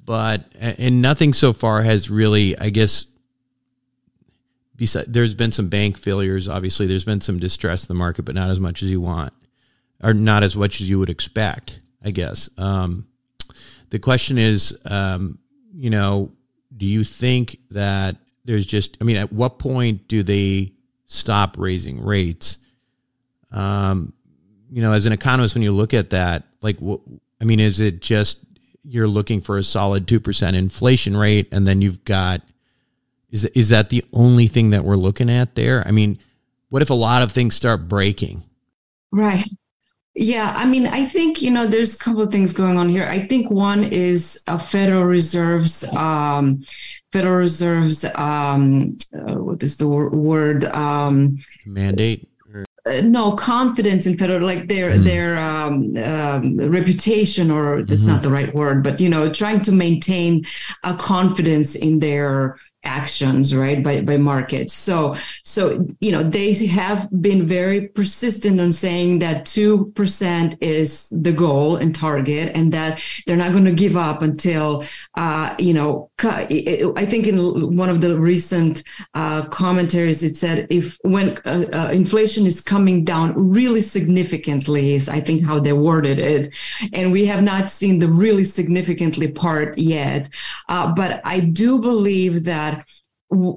but 0.03 0.43
and 0.59 1.01
nothing 1.01 1.33
so 1.33 1.53
far 1.53 1.81
has 1.83 2.09
really, 2.09 2.57
I 2.57 2.69
guess. 2.69 3.07
Besides, 4.75 5.07
there's 5.07 5.35
been 5.35 5.51
some 5.51 5.69
bank 5.69 5.97
failures. 5.97 6.49
Obviously, 6.49 6.85
there's 6.85 7.05
been 7.05 7.21
some 7.21 7.39
distress 7.39 7.83
in 7.83 7.87
the 7.87 7.97
market, 7.97 8.23
but 8.23 8.35
not 8.35 8.49
as 8.49 8.59
much 8.59 8.83
as 8.83 8.91
you 8.91 8.99
want, 8.99 9.33
or 10.03 10.13
not 10.13 10.43
as 10.43 10.55
much 10.55 10.81
as 10.81 10.89
you 10.89 10.99
would 10.99 11.09
expect. 11.09 11.79
I 12.03 12.11
guess. 12.11 12.49
Um, 12.57 13.07
the 13.89 13.99
question 13.99 14.37
is, 14.37 14.77
um, 14.85 15.39
you 15.73 15.89
know, 15.89 16.31
do 16.75 16.85
you 16.85 17.03
think 17.03 17.57
that 17.71 18.17
there's 18.45 18.65
just, 18.65 18.97
I 19.01 19.03
mean, 19.03 19.17
at 19.17 19.33
what 19.33 19.57
point 19.57 20.07
do 20.07 20.21
they 20.21 20.73
stop 21.07 21.57
raising 21.57 22.03
rates? 22.03 22.59
Um, 23.51 24.13
you 24.71 24.81
know, 24.81 24.93
as 24.93 25.05
an 25.05 25.13
economist, 25.13 25.55
when 25.55 25.63
you 25.63 25.71
look 25.71 25.93
at 25.93 26.11
that, 26.11 26.43
like, 26.61 26.79
what, 26.79 27.01
I 27.41 27.45
mean, 27.45 27.59
is 27.59 27.79
it 27.79 28.01
just 28.01 28.45
you're 28.83 29.07
looking 29.07 29.41
for 29.41 29.57
a 29.57 29.63
solid 29.63 30.05
2% 30.07 30.53
inflation 30.53 31.17
rate 31.17 31.47
and 31.51 31.65
then 31.65 31.81
you've 31.81 32.03
got, 32.03 32.41
is, 33.35 33.43
is 33.47 33.69
that 33.69 33.89
the 33.89 34.03
only 34.13 34.47
thing 34.47 34.69
that 34.69 34.85
we're 34.85 34.95
looking 34.95 35.29
at 35.29 35.55
there? 35.55 35.85
I 35.85 35.91
mean, 35.91 36.17
what 36.69 36.81
if 36.81 36.89
a 36.89 36.95
lot 36.95 37.21
of 37.21 37.33
things 37.33 37.53
start 37.53 37.89
breaking? 37.89 38.43
Right. 39.11 39.45
Yeah, 40.15 40.53
I 40.55 40.65
mean, 40.65 40.87
I 40.87 41.05
think 41.05 41.41
you 41.41 41.51
know 41.51 41.67
there's 41.67 41.95
a 41.95 41.99
couple 41.99 42.21
of 42.21 42.31
things 42.31 42.53
going 42.53 42.77
on 42.77 42.87
here. 42.87 43.03
I 43.03 43.19
think 43.19 43.51
one 43.51 43.83
is 43.83 44.41
a 44.47 44.57
Federal 44.57 45.03
Reserve's 45.03 45.83
um, 45.93 46.63
Federal 47.11 47.35
Reserve's 47.35 48.05
um, 48.15 48.95
uh, 49.13 49.35
what 49.35 49.61
is 49.61 49.75
the 49.75 49.89
word 49.89 50.63
um, 50.63 51.39
mandate. 51.65 52.29
Uh, 52.87 53.01
no 53.01 53.31
confidence 53.31 54.05
in 54.05 54.15
federal 54.15 54.45
like 54.45 54.67
their 54.67 54.91
mm. 54.91 55.03
their 55.03 55.37
um, 55.39 55.97
um, 55.97 56.57
reputation 56.71 57.49
or 57.49 57.83
that's 57.83 58.01
mm-hmm. 58.03 58.11
not 58.11 58.21
the 58.21 58.29
right 58.29 58.53
word 58.53 58.83
but 58.83 58.99
you 58.99 59.09
know 59.09 59.27
trying 59.27 59.59
to 59.59 59.71
maintain 59.71 60.45
a 60.83 60.93
confidence 60.93 61.73
in 61.73 61.97
their 61.97 62.59
actions 62.85 63.55
right 63.55 63.83
by 63.83 64.01
by 64.01 64.17
markets 64.17 64.73
so 64.73 65.15
so 65.43 65.87
you 65.99 66.11
know 66.11 66.23
they 66.23 66.53
have 66.65 67.09
been 67.21 67.45
very 67.47 67.87
persistent 67.87 68.59
on 68.59 68.71
saying 68.71 69.19
that 69.19 69.45
2% 69.45 70.57
is 70.61 71.09
the 71.09 71.31
goal 71.31 71.75
and 71.75 71.95
target 71.95 72.51
and 72.55 72.71
that 72.71 73.01
they're 73.25 73.37
not 73.37 73.51
going 73.51 73.65
to 73.65 73.73
give 73.73 73.97
up 73.97 74.21
until 74.21 74.83
uh 75.15 75.53
you 75.59 75.73
know 75.73 76.09
i 76.23 77.05
think 77.05 77.27
in 77.27 77.77
one 77.77 77.89
of 77.89 78.01
the 78.01 78.17
recent 78.17 78.83
uh 79.13 79.43
commentaries 79.47 80.23
it 80.23 80.35
said 80.35 80.67
if 80.69 80.97
when 81.03 81.37
uh, 81.45 81.65
uh, 81.73 81.89
inflation 81.91 82.45
is 82.45 82.61
coming 82.61 83.03
down 83.03 83.33
really 83.35 83.81
significantly 83.81 84.93
is 84.93 85.09
i 85.09 85.19
think 85.19 85.45
how 85.45 85.59
they 85.59 85.73
worded 85.73 86.19
it. 86.19 86.53
And 86.93 87.11
we 87.11 87.25
have 87.25 87.43
not 87.43 87.69
seen 87.69 87.99
the 87.99 88.07
really 88.07 88.43
significantly 88.43 89.27
part 89.31 89.77
yet. 89.77 90.29
Uh, 90.69 90.93
but 90.93 91.21
i 91.23 91.39
do 91.39 91.79
believe 91.81 92.43
that 92.45 92.74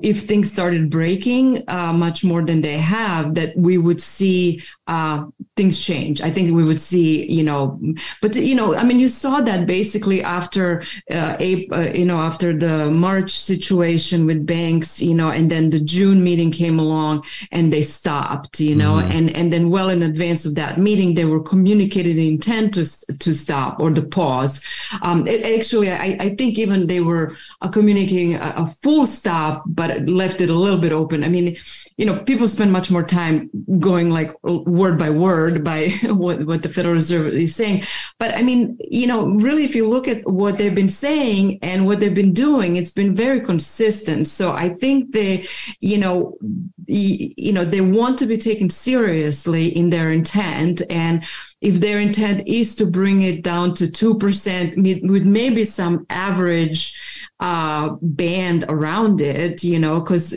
if 0.02 0.22
things 0.22 0.50
started 0.50 0.90
breaking 0.90 1.62
uh, 1.68 1.92
much 1.92 2.24
more 2.24 2.44
than 2.44 2.62
they 2.62 2.78
have, 2.78 3.35
that 3.35 3.57
we 3.57 3.78
would 3.78 4.00
see 4.00 4.62
uh, 4.88 5.27
things 5.55 5.79
change. 5.79 6.20
I 6.20 6.31
think 6.31 6.55
we 6.55 6.64
would 6.64 6.81
see, 6.81 7.31
you 7.31 7.44
know, 7.44 7.81
but 8.22 8.35
you 8.35 8.55
know, 8.55 8.74
I 8.74 8.85
mean, 8.85 8.98
you 8.98 9.09
saw 9.09 9.40
that 9.42 9.66
basically 9.66 10.22
after 10.22 10.83
uh, 11.11 11.37
April, 11.38 11.81
uh, 11.81 11.92
you 11.92 12.07
know, 12.07 12.20
after 12.20 12.57
the 12.57 12.90
March 12.90 13.31
situation 13.31 14.24
with 14.24 14.46
banks, 14.46 15.03
you 15.03 15.14
know, 15.14 15.31
and 15.31 15.51
then 15.51 15.70
the 15.70 15.81
June 15.81 16.24
meeting 16.24 16.51
came 16.51 16.79
along 16.79 17.24
and 17.53 17.72
they 17.72 17.83
stopped, 17.83 18.61
you 18.61 18.74
know, 18.74 18.94
mm-hmm. 18.94 19.12
and 19.12 19.37
and 19.37 19.53
then 19.53 19.68
well 19.68 19.90
in 19.90 20.03
advance 20.03 20.46
of 20.46 20.55
that 20.55 20.79
meeting, 20.79 21.14
they 21.14 21.27
were 21.27 21.42
communicated 21.42 22.16
intent 22.18 22.74
to 22.74 22.85
to 23.18 23.35
stop 23.35 23.81
or 23.81 23.90
to 23.90 24.03
pause. 24.03 24.64
Um, 25.03 25.27
it, 25.27 25.42
actually, 25.59 25.90
I, 25.90 26.16
I 26.18 26.29
think 26.35 26.59
even 26.59 26.87
they 26.87 27.01
were 27.01 27.37
uh, 27.61 27.68
communicating 27.68 28.37
a, 28.37 28.55
a 28.57 28.66
full 28.83 29.05
stop, 29.05 29.64
but 29.66 30.09
left 30.09 30.40
it 30.40 30.48
a 30.48 30.55
little 30.55 30.79
bit 30.79 30.92
open. 30.92 31.24
I 31.24 31.29
mean, 31.29 31.57
you 31.98 32.07
know, 32.07 32.16
people 32.20 32.48
spend 32.48 32.72
much 32.72 32.90
more 32.90 33.03
time 33.03 33.51
going 33.79 34.11
like 34.11 34.33
word 34.78 34.98
by 34.98 35.10
word 35.10 35.64
by 35.64 35.88
what, 36.04 36.46
what 36.46 36.62
the 36.62 36.68
Federal 36.68 36.94
Reserve 36.94 37.34
is 37.34 37.54
saying. 37.54 37.82
But 38.18 38.34
I 38.34 38.42
mean, 38.42 38.78
you 38.80 39.06
know, 39.06 39.26
really, 39.26 39.64
if 39.64 39.74
you 39.74 39.88
look 39.88 40.08
at 40.08 40.26
what 40.28 40.58
they've 40.58 40.74
been 40.74 40.88
saying 40.88 41.58
and 41.62 41.86
what 41.86 42.00
they've 42.00 42.14
been 42.14 42.32
doing, 42.32 42.76
it's 42.76 42.92
been 42.92 43.14
very 43.14 43.40
consistent. 43.40 44.28
So 44.28 44.52
I 44.52 44.70
think 44.70 45.12
they, 45.12 45.46
you 45.80 45.98
know, 45.98 46.38
you 46.86 47.52
know, 47.52 47.64
they 47.64 47.80
want 47.80 48.18
to 48.20 48.26
be 48.26 48.38
taken 48.38 48.70
seriously 48.70 49.68
in 49.68 49.90
their 49.90 50.10
intent. 50.10 50.80
And 50.88 51.24
if 51.60 51.80
their 51.80 51.98
intent 51.98 52.46
is 52.46 52.76
to 52.76 52.86
bring 52.86 53.22
it 53.22 53.42
down 53.42 53.74
to 53.74 53.86
2% 53.86 55.08
with 55.08 55.24
maybe 55.24 55.64
some 55.64 56.06
average 56.08 57.00
uh, 57.40 57.96
band 58.00 58.64
around 58.68 59.20
it, 59.20 59.64
you 59.64 59.78
know, 59.78 60.00
because 60.00 60.30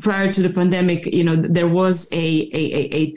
prior 0.00 0.32
to 0.32 0.42
the 0.42 0.50
pandemic, 0.52 1.06
you 1.06 1.22
know, 1.22 1.36
there 1.36 1.68
was 1.68 2.08
a, 2.12 2.50
a, 2.52 2.94
a, 2.94 3.16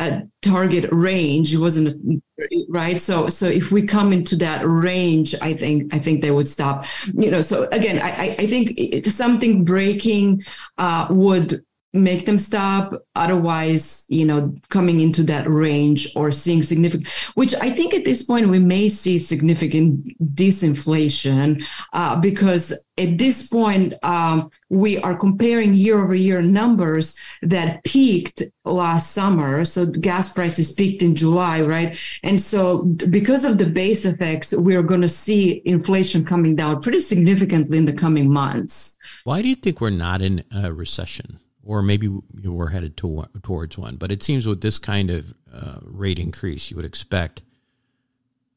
a 0.00 0.22
target 0.42 0.86
range. 0.92 1.54
It 1.54 1.58
wasn't 1.58 2.22
right. 2.68 3.00
So, 3.00 3.30
so 3.30 3.46
if 3.46 3.70
we 3.70 3.86
come 3.86 4.12
into 4.12 4.36
that 4.36 4.66
range, 4.66 5.34
I 5.40 5.54
think, 5.54 5.94
I 5.94 5.98
think 5.98 6.20
they 6.20 6.30
would 6.30 6.48
stop, 6.48 6.84
you 7.14 7.30
know, 7.30 7.40
so 7.40 7.66
again, 7.72 7.98
I, 8.02 8.36
I 8.38 8.46
think 8.46 9.06
something 9.06 9.64
breaking 9.64 10.44
uh, 10.76 11.06
would 11.08 11.64
make 11.94 12.26
them 12.26 12.38
stop. 12.38 12.92
Otherwise 13.14 14.04
you 14.08 14.24
know 14.24 14.54
coming 14.68 15.00
into 15.00 15.22
that 15.22 15.48
range 15.48 16.08
or 16.16 16.30
seeing 16.30 16.62
significant 16.62 17.08
which 17.34 17.54
i 17.60 17.70
think 17.70 17.94
at 17.94 18.04
this 18.04 18.22
point 18.22 18.48
we 18.48 18.58
may 18.58 18.88
see 18.88 19.18
significant 19.18 20.06
disinflation 20.34 21.64
uh, 21.92 22.14
because 22.16 22.72
at 22.96 23.18
this 23.18 23.48
point 23.48 23.92
um, 24.04 24.50
we 24.68 24.98
are 24.98 25.16
comparing 25.16 25.74
year 25.74 26.02
over 26.02 26.14
year 26.14 26.40
numbers 26.40 27.18
that 27.42 27.82
peaked 27.82 28.40
last 28.64 29.10
summer. 29.10 29.64
So 29.64 29.86
gas 29.86 30.32
prices 30.32 30.70
peaked 30.70 31.02
in 31.02 31.16
july 31.16 31.60
right? 31.60 31.98
And 32.22 32.40
so 32.40 32.84
because 33.10 33.44
of 33.44 33.58
the 33.58 33.66
base 33.66 34.04
effects 34.04 34.52
we're 34.52 34.82
going 34.82 35.00
to 35.00 35.08
see 35.08 35.60
inflation 35.64 36.24
coming 36.24 36.54
down 36.54 36.80
pretty 36.80 37.00
significantly 37.00 37.78
in 37.78 37.84
the 37.84 37.92
coming 37.92 38.32
months. 38.32 38.96
Why 39.24 39.42
do 39.42 39.48
you 39.48 39.56
think 39.56 39.80
we're 39.80 39.90
not 39.90 40.22
in 40.22 40.44
a 40.54 40.72
recession 40.72 41.40
or 41.64 41.82
maybe 41.82 42.06
you 42.06 42.52
were 42.52 42.68
headed 42.68 42.96
to, 42.98 43.26
towards 43.42 43.78
one. 43.78 43.96
But 43.96 44.12
it 44.12 44.22
seems 44.22 44.46
with 44.46 44.60
this 44.60 44.78
kind 44.78 45.10
of 45.10 45.34
uh, 45.52 45.78
rate 45.82 46.18
increase, 46.18 46.70
you 46.70 46.76
would 46.76 46.84
expect, 46.84 47.42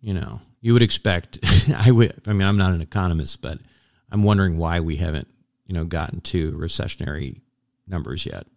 you 0.01 0.13
know, 0.13 0.41
you 0.61 0.73
would 0.73 0.81
expect. 0.81 1.39
I 1.75 1.91
would. 1.91 2.21
I 2.27 2.33
mean, 2.33 2.47
I'm 2.47 2.57
not 2.57 2.73
an 2.73 2.81
economist, 2.81 3.41
but 3.41 3.59
I'm 4.11 4.23
wondering 4.23 4.57
why 4.57 4.79
we 4.79 4.97
haven't, 4.97 5.27
you 5.65 5.73
know, 5.73 5.85
gotten 5.85 6.21
to 6.21 6.51
recessionary 6.53 7.41
numbers 7.87 8.25
yet. 8.25 8.47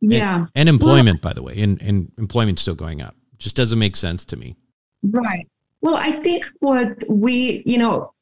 Yeah, 0.00 0.36
and, 0.36 0.48
and 0.54 0.68
employment, 0.68 1.24
well, 1.24 1.30
by 1.30 1.34
the 1.34 1.42
way, 1.42 1.60
and 1.60 1.80
and 1.80 2.12
employment's 2.18 2.62
still 2.62 2.74
going 2.74 3.00
up. 3.00 3.16
Just 3.38 3.56
doesn't 3.56 3.78
make 3.78 3.96
sense 3.96 4.24
to 4.26 4.36
me. 4.36 4.56
Right. 5.02 5.48
Well, 5.80 5.96
I 5.96 6.12
think 6.12 6.46
what 6.60 7.08
we, 7.08 7.62
you 7.66 7.78
know, 7.78 8.12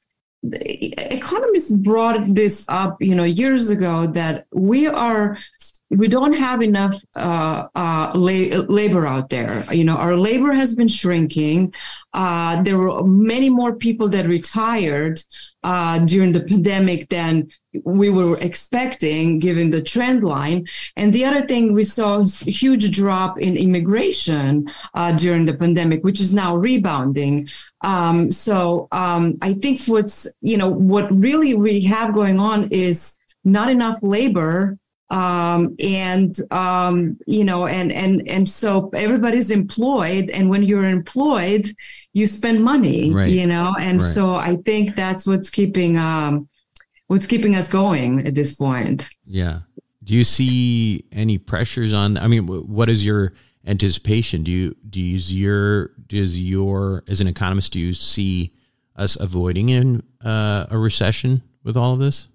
economists 0.53 1.75
brought 1.77 2.25
this 2.27 2.67
up 2.69 3.01
you 3.01 3.15
know 3.15 3.25
years 3.25 3.71
ago 3.71 4.07
that 4.07 4.47
we 4.53 4.87
are 4.87 5.39
we 5.91 6.09
don't 6.09 6.35
have 6.35 6.63
enough 6.63 6.95
uh, 7.15 7.67
uh, 7.75 8.13
la- 8.15 8.65
labor 8.69 9.07
out 9.07 9.29
there 9.29 9.63
you 9.73 9.85
know 9.85 9.97
our 9.97 10.17
labor 10.17 10.53
has 10.53 10.75
been 10.75 10.89
shrinking 10.89 11.73
uh, 12.15 12.63
there 12.63 12.79
were 12.79 13.03
many 13.05 13.51
more 13.51 13.75
people 13.75 14.09
that 14.09 14.27
retired 14.27 15.21
uh, 15.65 15.99
during 16.01 16.33
the 16.33 16.41
pandemic 16.41 17.09
than 17.09 17.49
we 17.85 18.09
were 18.09 18.39
expecting 18.41 19.41
given 19.41 19.71
the 19.71 19.83
trend 19.83 20.23
line. 20.23 20.67
And 20.97 21.13
the 21.13 21.25
other 21.25 21.45
thing, 21.47 21.73
we 21.73 21.83
saw 21.83 22.21
a 22.21 22.51
huge 22.51 22.91
drop 22.93 23.41
in 23.41 23.57
immigration 23.57 24.71
uh, 24.95 25.13
during 25.13 25.45
the 25.45 25.55
pandemic, 25.55 26.05
which 26.05 26.21
is 26.21 26.33
now 26.33 26.57
rebounding. 26.57 27.49
Um, 27.81 28.31
so 28.31 28.87
um, 28.93 29.39
I 29.43 29.55
think 29.55 29.81
what's, 29.87 30.27
you 30.41 30.57
know, 30.57 30.69
what 30.69 31.13
really 31.13 31.55
we 31.55 31.81
have 31.87 32.15
going 32.15 32.39
on 32.39 32.69
is 32.71 33.17
not 33.45 33.71
enough 33.71 33.99
labor 34.03 34.79
um, 35.15 35.77
and 35.79 36.37
um, 36.51 37.17
you 37.27 37.45
know 37.45 37.67
and 37.69 37.93
and 37.93 38.29
and 38.29 38.49
so 38.49 38.91
everybody's 38.95 39.51
employed 39.51 40.29
and 40.31 40.51
when 40.51 40.65
you're 40.65 40.85
employed 40.85 41.69
you 42.13 42.27
spend 42.27 42.65
money 42.65 43.13
right. 43.13 43.31
you 43.31 43.47
know? 43.47 43.75
And 43.79 44.01
right. 44.01 44.13
so 44.15 44.35
i 44.35 44.57
think 44.65 44.97
that's 44.97 45.27
what's 45.27 45.51
keeping 45.51 45.97
um 45.97 46.49
what's 47.07 47.27
keeping 47.27 47.55
us 47.55 47.69
going 47.71 48.27
at 48.27 48.35
this 48.35 48.57
point. 48.57 49.09
Yeah. 49.27 49.61
Do 50.03 50.15
you 50.15 50.25
see 50.25 51.05
any 51.13 51.39
pressures 51.39 51.93
on 51.93 52.19
i 52.19 52.27
mean 52.27 52.47
what 52.47 52.89
is 52.91 53.05
your 53.05 53.35
anticipation? 53.65 54.43
Do 54.43 54.51
you 54.51 54.77
do 54.91 55.01
you 55.01 55.19
your 55.19 55.91
does 56.09 56.43
your 56.43 57.05
as 57.07 57.21
an 57.21 57.29
economist 57.29 57.73
do 57.73 57.79
you 57.79 57.95
see 57.95 58.53
us 58.97 59.17
avoiding 59.17 59.69
in 59.69 60.03
uh, 60.25 60.67
a 60.71 60.79
recession 60.79 61.43
with 61.63 61.77
all 61.77 61.93
of 61.93 62.01
this 62.01 62.29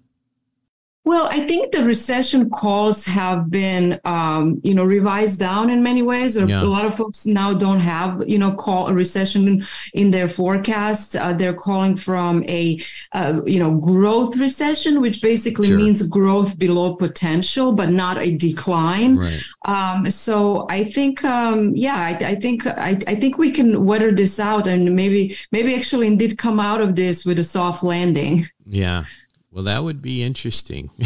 Well, 1.02 1.28
I 1.30 1.46
think 1.46 1.72
the 1.72 1.82
recession 1.82 2.50
calls 2.50 3.06
have 3.06 3.50
been, 3.50 3.98
um, 4.04 4.60
you 4.62 4.74
know, 4.74 4.84
revised 4.84 5.38
down 5.38 5.70
in 5.70 5.82
many 5.82 6.02
ways. 6.02 6.36
Yeah. 6.36 6.62
A 6.62 6.64
lot 6.64 6.84
of 6.84 6.94
folks 6.94 7.24
now 7.24 7.54
don't 7.54 7.80
have, 7.80 8.22
you 8.28 8.38
know, 8.38 8.52
call 8.52 8.88
a 8.88 8.92
recession 8.92 9.64
in 9.94 10.10
their 10.10 10.28
forecast. 10.28 11.16
Uh, 11.16 11.32
they're 11.32 11.54
calling 11.54 11.96
from 11.96 12.44
a, 12.44 12.78
uh, 13.12 13.40
you 13.46 13.58
know, 13.58 13.72
growth 13.78 14.36
recession, 14.36 15.00
which 15.00 15.22
basically 15.22 15.68
sure. 15.68 15.78
means 15.78 16.06
growth 16.06 16.58
below 16.58 16.94
potential, 16.96 17.72
but 17.72 17.88
not 17.88 18.18
a 18.18 18.36
decline. 18.36 19.16
Right. 19.16 19.42
Um, 19.64 20.10
so 20.10 20.66
I 20.68 20.84
think, 20.84 21.24
um, 21.24 21.74
yeah, 21.74 21.96
I, 21.96 22.10
I 22.32 22.34
think 22.34 22.66
I, 22.66 22.98
I 23.06 23.14
think 23.14 23.38
we 23.38 23.52
can 23.52 23.86
weather 23.86 24.12
this 24.12 24.38
out 24.38 24.66
and 24.66 24.94
maybe 24.94 25.34
maybe 25.50 25.74
actually 25.74 26.08
indeed 26.08 26.36
come 26.36 26.60
out 26.60 26.82
of 26.82 26.94
this 26.94 27.24
with 27.24 27.38
a 27.38 27.44
soft 27.44 27.82
landing. 27.82 28.46
Yeah. 28.66 29.04
Well, 29.52 29.64
that 29.64 29.82
would 29.82 30.00
be 30.00 30.22
interesting. 30.22 30.90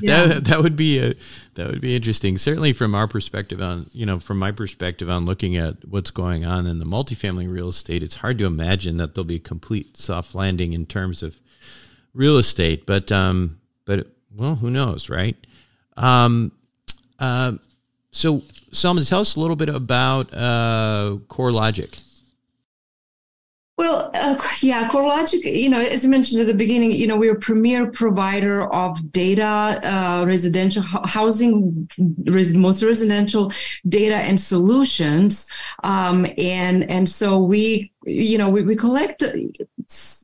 yeah. 0.00 0.26
that 0.26 0.44
that 0.46 0.60
would 0.62 0.74
be 0.74 0.98
a 0.98 1.14
that 1.54 1.68
would 1.68 1.80
be 1.80 1.94
interesting. 1.94 2.36
Certainly, 2.38 2.72
from 2.72 2.94
our 2.94 3.06
perspective 3.06 3.62
on 3.62 3.86
you 3.92 4.04
know 4.04 4.18
from 4.18 4.38
my 4.38 4.50
perspective 4.50 5.08
on 5.08 5.26
looking 5.26 5.56
at 5.56 5.86
what's 5.88 6.10
going 6.10 6.44
on 6.44 6.66
in 6.66 6.80
the 6.80 6.84
multifamily 6.84 7.50
real 7.52 7.68
estate, 7.68 8.02
it's 8.02 8.16
hard 8.16 8.38
to 8.38 8.46
imagine 8.46 8.96
that 8.96 9.14
there'll 9.14 9.24
be 9.24 9.36
a 9.36 9.40
complete 9.40 9.96
soft 9.96 10.34
landing 10.34 10.72
in 10.72 10.86
terms 10.86 11.22
of 11.22 11.36
real 12.14 12.36
estate. 12.36 12.84
But 12.84 13.12
um, 13.12 13.60
but 13.84 14.08
well, 14.34 14.56
who 14.56 14.70
knows, 14.70 15.08
right? 15.08 15.36
Um, 15.96 16.52
uh, 17.20 17.52
so, 18.10 18.42
Selma, 18.72 19.04
tell 19.04 19.20
us 19.20 19.36
a 19.36 19.40
little 19.40 19.56
bit 19.56 19.68
about 19.68 20.32
uh, 20.34 21.18
CoreLogic. 21.28 22.00
Well, 23.80 24.10
uh, 24.12 24.36
yeah, 24.60 24.90
CoreLogic, 24.90 25.42
you 25.42 25.70
know, 25.70 25.80
as 25.80 26.04
I 26.04 26.08
mentioned 26.08 26.42
at 26.42 26.46
the 26.46 26.52
beginning, 26.52 26.92
you 26.92 27.06
know, 27.06 27.16
we're 27.16 27.32
a 27.32 27.40
premier 27.40 27.90
provider 27.90 28.70
of 28.70 29.10
data, 29.10 29.80
uh, 29.82 30.26
residential 30.26 30.82
housing, 30.82 31.88
res- 32.26 32.54
most 32.54 32.82
residential 32.82 33.50
data 33.88 34.16
and 34.16 34.38
solutions. 34.38 35.46
Um, 35.82 36.26
and, 36.36 36.90
and 36.90 37.08
so 37.08 37.38
we, 37.38 37.90
you 38.10 38.38
know, 38.38 38.48
we, 38.48 38.62
we 38.62 38.76
collect 38.76 39.22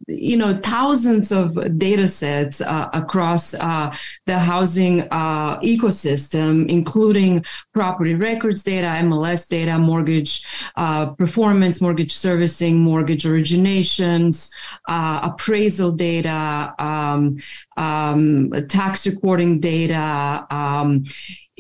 you 0.07 0.37
know 0.37 0.57
thousands 0.63 1.33
of 1.33 1.79
data 1.79 2.07
sets 2.07 2.61
uh, 2.61 2.89
across 2.93 3.55
uh, 3.55 3.93
the 4.27 4.39
housing 4.39 5.03
uh, 5.11 5.59
ecosystem 5.61 6.69
including 6.69 7.45
property 7.73 8.15
records 8.15 8.63
data 8.63 8.87
mls 8.87 9.49
data 9.49 9.77
mortgage 9.79 10.47
uh, 10.77 11.07
performance 11.07 11.81
mortgage 11.81 12.15
servicing 12.15 12.79
mortgage 12.79 13.25
originations 13.25 14.51
uh, 14.89 15.21
appraisal 15.25 15.91
data 15.91 16.73
um, 16.79 17.37
um, 17.77 18.51
tax 18.69 19.07
recording 19.07 19.59
data 19.59 20.47
um, 20.51 21.05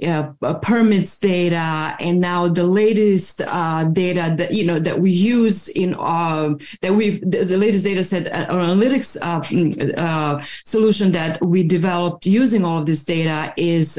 uh, 0.04 0.24
permits 0.60 1.18
data 1.18 1.96
and 2.00 2.20
now 2.20 2.46
the 2.46 2.64
latest 2.66 3.40
uh, 3.40 3.84
data 3.84 4.34
that 4.36 4.52
you 4.52 4.64
know 4.64 4.78
that 4.78 5.00
we 5.00 5.10
use 5.10 5.68
in 5.68 5.94
uh, 5.94 6.54
that 6.82 6.94
we've 6.94 7.20
the, 7.22 7.44
the, 7.44 7.56
latest 7.56 7.84
data 7.84 8.04
set 8.04 8.26
uh, 8.30 8.46
analytics 8.52 9.16
uh, 9.22 9.40
mm, 9.40 9.98
uh, 9.98 10.38
solution 10.64 11.12
that 11.12 11.42
we 11.44 11.62
developed 11.62 12.26
using 12.26 12.62
all 12.62 12.78
of 12.78 12.86
this 12.86 13.04
data 13.04 13.54
is 13.56 13.98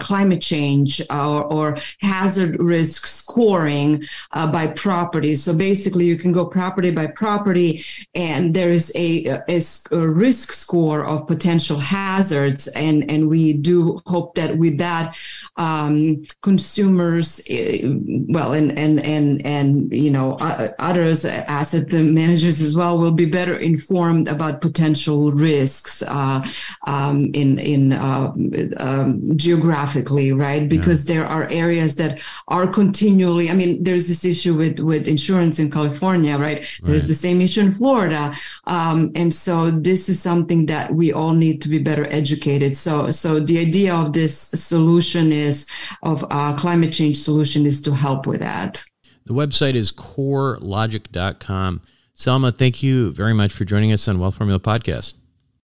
climate 0.00 0.40
change 0.40 1.02
or, 1.10 1.44
or, 1.44 1.76
hazard 2.00 2.58
risk 2.60 3.06
scoring 3.06 4.02
by 4.32 4.66
property. 4.68 5.34
So 5.34 5.54
basically 5.54 6.06
you 6.06 6.16
can 6.16 6.32
go 6.32 6.46
property 6.46 6.90
by 6.90 7.06
property 7.08 7.84
and 8.14 8.54
there 8.54 8.70
is 8.70 8.90
a, 8.94 9.26
a, 9.48 9.60
a 9.90 10.08
risk 10.08 10.52
score 10.52 11.04
of 11.04 11.26
potential 11.26 11.78
hazards 11.78 12.68
and 12.68 13.10
and 13.10 13.28
we 13.28 13.52
do 13.52 14.00
hope 14.06 14.34
that 14.36 14.56
with 14.56 14.78
that 14.78 15.16
um, 15.56 16.24
consumers, 16.42 17.40
eh, 17.48 17.80
well, 18.28 18.52
and 18.52 18.76
and 18.78 19.02
and 19.04 19.44
and 19.44 19.92
you 19.92 20.10
know 20.10 20.32
others, 20.78 21.24
asset 21.24 21.92
managers 21.92 22.60
as 22.60 22.76
well, 22.76 22.98
will 22.98 23.12
be 23.12 23.26
better 23.26 23.56
informed 23.56 24.28
about 24.28 24.60
potential 24.60 25.32
risks 25.32 26.02
uh, 26.02 26.46
um, 26.86 27.30
in 27.34 27.58
in 27.58 27.92
uh, 27.92 28.32
um, 28.78 29.36
geographically, 29.36 30.32
right? 30.32 30.68
Because 30.68 31.00
yeah. 31.08 31.14
there 31.14 31.26
are 31.26 31.48
areas 31.50 31.96
that 31.96 32.20
are 32.48 32.66
continually. 32.66 33.50
I 33.50 33.54
mean, 33.54 33.82
there's 33.82 34.08
this 34.08 34.24
issue 34.24 34.54
with 34.54 34.80
with 34.80 35.08
insurance 35.08 35.58
in 35.58 35.70
California, 35.70 36.36
right? 36.36 36.58
right. 36.58 36.80
There's 36.82 37.08
the 37.08 37.14
same 37.14 37.40
issue 37.40 37.62
in 37.62 37.72
Florida, 37.72 38.34
um, 38.66 39.12
and 39.14 39.32
so 39.32 39.70
this 39.70 40.08
is 40.08 40.20
something 40.20 40.66
that 40.66 40.94
we 40.94 41.12
all 41.12 41.32
need 41.32 41.62
to 41.62 41.68
be 41.68 41.78
better 41.78 42.06
educated. 42.10 42.76
So 42.76 43.10
so 43.10 43.40
the 43.40 43.58
idea 43.58 43.94
of 43.94 44.12
this 44.12 44.36
solution 44.36 45.15
solution 45.16 45.32
is 45.32 45.66
of 46.02 46.24
uh, 46.30 46.54
climate 46.56 46.92
change 46.92 47.18
solution 47.18 47.66
is 47.66 47.80
to 47.82 47.94
help 47.94 48.26
with 48.26 48.40
that. 48.40 48.84
The 49.24 49.32
website 49.34 49.74
is 49.74 49.92
corelogic.com. 49.92 51.82
Selma, 52.14 52.52
thank 52.52 52.82
you 52.82 53.12
very 53.12 53.34
much 53.34 53.52
for 53.52 53.64
joining 53.64 53.92
us 53.92 54.06
on 54.08 54.18
Wealth 54.18 54.36
Formula 54.36 54.60
Podcast. 54.60 55.14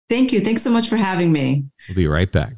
Thank 0.08 0.32
you. 0.32 0.40
Thanks 0.40 0.62
so 0.62 0.70
much 0.70 0.88
for 0.88 0.96
having 0.96 1.32
me. 1.32 1.64
We'll 1.88 1.96
be 1.96 2.06
right 2.06 2.30
back. 2.30 2.54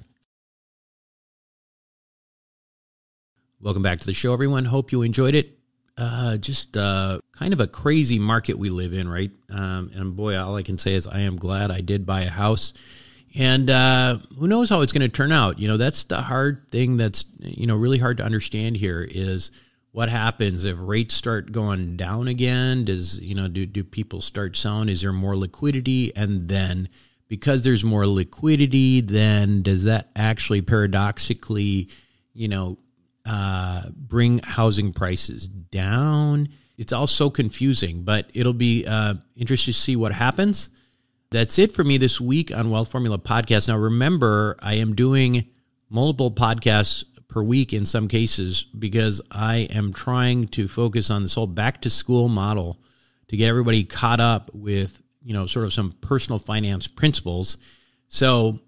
Welcome 3.60 3.82
back 3.82 4.00
to 4.00 4.06
the 4.06 4.14
show, 4.14 4.32
everyone. 4.32 4.66
Hope 4.66 4.92
you 4.92 5.02
enjoyed 5.02 5.34
it. 5.34 5.58
Uh, 5.96 6.36
just 6.36 6.76
uh, 6.76 7.18
kind 7.32 7.52
of 7.52 7.60
a 7.60 7.66
crazy 7.66 8.18
market 8.18 8.58
we 8.58 8.68
live 8.68 8.92
in, 8.92 9.08
right? 9.08 9.30
Um, 9.48 9.90
and 9.94 10.16
boy, 10.16 10.36
all 10.38 10.56
I 10.56 10.62
can 10.62 10.76
say 10.76 10.94
is 10.94 11.06
I 11.06 11.20
am 11.20 11.36
glad 11.36 11.70
I 11.70 11.80
did 11.80 12.04
buy 12.04 12.22
a 12.22 12.30
house 12.30 12.72
and 13.34 13.68
uh, 13.68 14.18
who 14.38 14.46
knows 14.46 14.68
how 14.68 14.80
it's 14.80 14.92
going 14.92 15.08
to 15.08 15.14
turn 15.14 15.32
out? 15.32 15.58
You 15.58 15.68
know, 15.68 15.76
that's 15.76 16.04
the 16.04 16.22
hard 16.22 16.68
thing. 16.68 16.96
That's 16.96 17.24
you 17.40 17.66
know 17.66 17.76
really 17.76 17.98
hard 17.98 18.18
to 18.18 18.24
understand 18.24 18.76
here 18.76 19.06
is 19.08 19.50
what 19.90 20.08
happens 20.08 20.64
if 20.64 20.76
rates 20.80 21.14
start 21.14 21.52
going 21.52 21.96
down 21.96 22.28
again. 22.28 22.84
Does 22.84 23.20
you 23.20 23.34
know 23.34 23.48
do 23.48 23.66
do 23.66 23.82
people 23.82 24.20
start 24.20 24.56
selling? 24.56 24.88
Is 24.88 25.00
there 25.00 25.12
more 25.12 25.36
liquidity? 25.36 26.14
And 26.14 26.48
then 26.48 26.88
because 27.28 27.62
there's 27.62 27.84
more 27.84 28.06
liquidity, 28.06 29.00
then 29.00 29.62
does 29.62 29.84
that 29.84 30.08
actually 30.14 30.62
paradoxically, 30.62 31.88
you 32.34 32.48
know, 32.48 32.78
uh, 33.26 33.82
bring 33.96 34.38
housing 34.38 34.92
prices 34.92 35.48
down? 35.48 36.48
It's 36.76 36.92
all 36.92 37.06
so 37.06 37.30
confusing, 37.30 38.02
but 38.02 38.30
it'll 38.34 38.52
be 38.52 38.84
uh, 38.86 39.14
interesting 39.36 39.72
to 39.72 39.78
see 39.78 39.96
what 39.96 40.12
happens. 40.12 40.70
That's 41.34 41.58
it 41.58 41.72
for 41.72 41.82
me 41.82 41.96
this 41.96 42.20
week 42.20 42.56
on 42.56 42.70
Wealth 42.70 42.92
Formula 42.92 43.18
Podcast. 43.18 43.66
Now, 43.66 43.76
remember, 43.76 44.56
I 44.62 44.74
am 44.74 44.94
doing 44.94 45.46
multiple 45.90 46.30
podcasts 46.30 47.02
per 47.26 47.42
week 47.42 47.72
in 47.72 47.86
some 47.86 48.06
cases 48.06 48.62
because 48.78 49.20
I 49.32 49.66
am 49.72 49.92
trying 49.92 50.46
to 50.50 50.68
focus 50.68 51.10
on 51.10 51.22
this 51.22 51.34
whole 51.34 51.48
back 51.48 51.80
to 51.80 51.90
school 51.90 52.28
model 52.28 52.78
to 53.26 53.36
get 53.36 53.48
everybody 53.48 53.82
caught 53.82 54.20
up 54.20 54.52
with, 54.54 55.02
you 55.24 55.32
know, 55.32 55.46
sort 55.46 55.64
of 55.64 55.72
some 55.72 55.90
personal 56.00 56.38
finance 56.38 56.86
principles. 56.86 57.56
So 58.06 58.60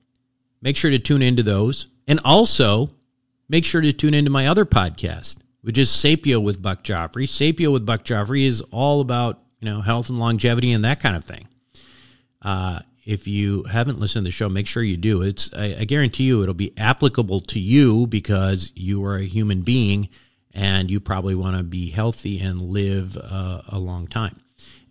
make 0.61 0.77
sure 0.77 0.91
to 0.91 0.99
tune 0.99 1.23
into 1.23 1.45
those. 1.45 1.87
And 2.09 2.19
also 2.25 2.89
make 3.49 3.65
sure 3.65 3.81
to 3.81 3.93
tune 3.93 4.13
into 4.13 4.33
my 4.33 4.49
other 4.49 4.65
podcast, 4.65 5.37
which 5.61 5.79
is 5.79 5.89
Sapio 5.89 6.43
with 6.43 6.61
Buck 6.61 6.83
Joffrey. 6.83 7.29
Sapio 7.29 7.73
with 7.73 7.87
Buck 7.87 8.03
Joffrey 8.03 8.45
is 8.45 8.61
all 8.73 9.01
about, 9.01 9.41
you 9.61 9.71
know, 9.71 9.83
health 9.83 10.09
and 10.09 10.19
longevity 10.19 10.73
and 10.73 10.85
that 10.85 10.99
kind 10.99 11.15
of 11.15 11.25
thing. 11.25 11.47
Uh, 12.47 12.79
if 13.05 13.27
you 13.27 13.65
haven't 13.65 13.99
listened 13.99 14.25
to 14.25 14.29
the 14.29 14.33
show, 14.33 14.49
make 14.49 14.69
sure 14.69 14.83
you 14.83 14.97
do. 14.97 15.21
It's 15.21 15.53
I, 15.53 15.77
I, 15.81 15.85
guarantee 15.85 16.25
you 16.25 16.43
it'll 16.43 16.55
be 16.55 16.73
applicable 16.79 17.41
to 17.41 17.59
you 17.59 18.07
because 18.07 18.71
you 18.77 19.05
are 19.05 19.17
a 19.17 19.25
human 19.25 19.63
being 19.63 20.09
and 20.55 20.89
you 20.89 21.01
probably 21.01 21.35
want 21.35 21.57
to 21.57 21.65
be 21.65 21.91
healthy 21.91 22.39
and 22.39 22.63
live 22.63 23.17
uh, 23.17 23.63
a 23.69 23.81
long 23.81 24.07
time. 24.07 24.39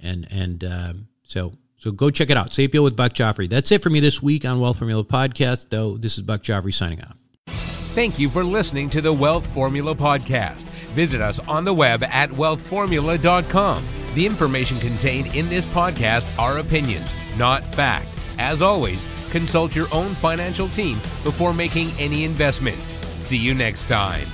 And 0.04 0.28
and 0.30 0.66
uh, 0.66 0.94
so 1.24 1.54
so 1.78 1.92
go 1.92 2.10
check 2.10 2.30
it 2.30 2.36
out. 2.36 2.50
Sapio 2.50 2.84
with 2.84 2.98
Buck 2.98 3.14
Joffrey. 3.14 3.50
That's 3.50 3.72
it 3.72 3.82
for 3.82 3.90
me 3.90 4.02
this 4.02 4.22
week 4.22 4.44
on 4.44 4.60
Wealth 4.60 4.80
Formula 4.80 5.06
Podcast. 5.06 5.70
Though 5.70 5.96
this 5.96 6.18
is 6.18 6.24
Buck 6.24 6.44
Joffrey 6.44 6.74
signing 6.74 7.02
off. 7.02 7.16
Thank 7.48 8.20
you 8.20 8.28
for 8.28 8.44
listening 8.44 8.90
to 8.90 9.02
the 9.02 9.14
Wealth 9.14 9.46
Formula 9.46 9.96
Podcast. 9.96 10.64
Visit 10.94 11.22
us 11.22 11.40
on 11.48 11.64
the 11.64 11.74
web 11.74 12.04
at 12.04 12.30
wealthformula.com. 12.32 13.86
The 14.14 14.26
information 14.26 14.78
contained 14.80 15.34
in 15.34 15.48
this 15.48 15.66
podcast 15.66 16.28
are 16.38 16.58
opinions 16.58 17.14
not 17.38 17.64
fact. 17.76 18.08
As 18.38 18.62
always, 18.62 19.06
consult 19.32 19.76
your 19.76 19.88
own 19.94 20.14
financial 20.16 20.68
team 20.68 20.98
before 21.24 21.54
making 21.54 21.90
any 22.00 22.24
investment. 22.24 22.78
See 23.16 23.38
you 23.38 23.54
next 23.54 23.88
time. 23.88 24.28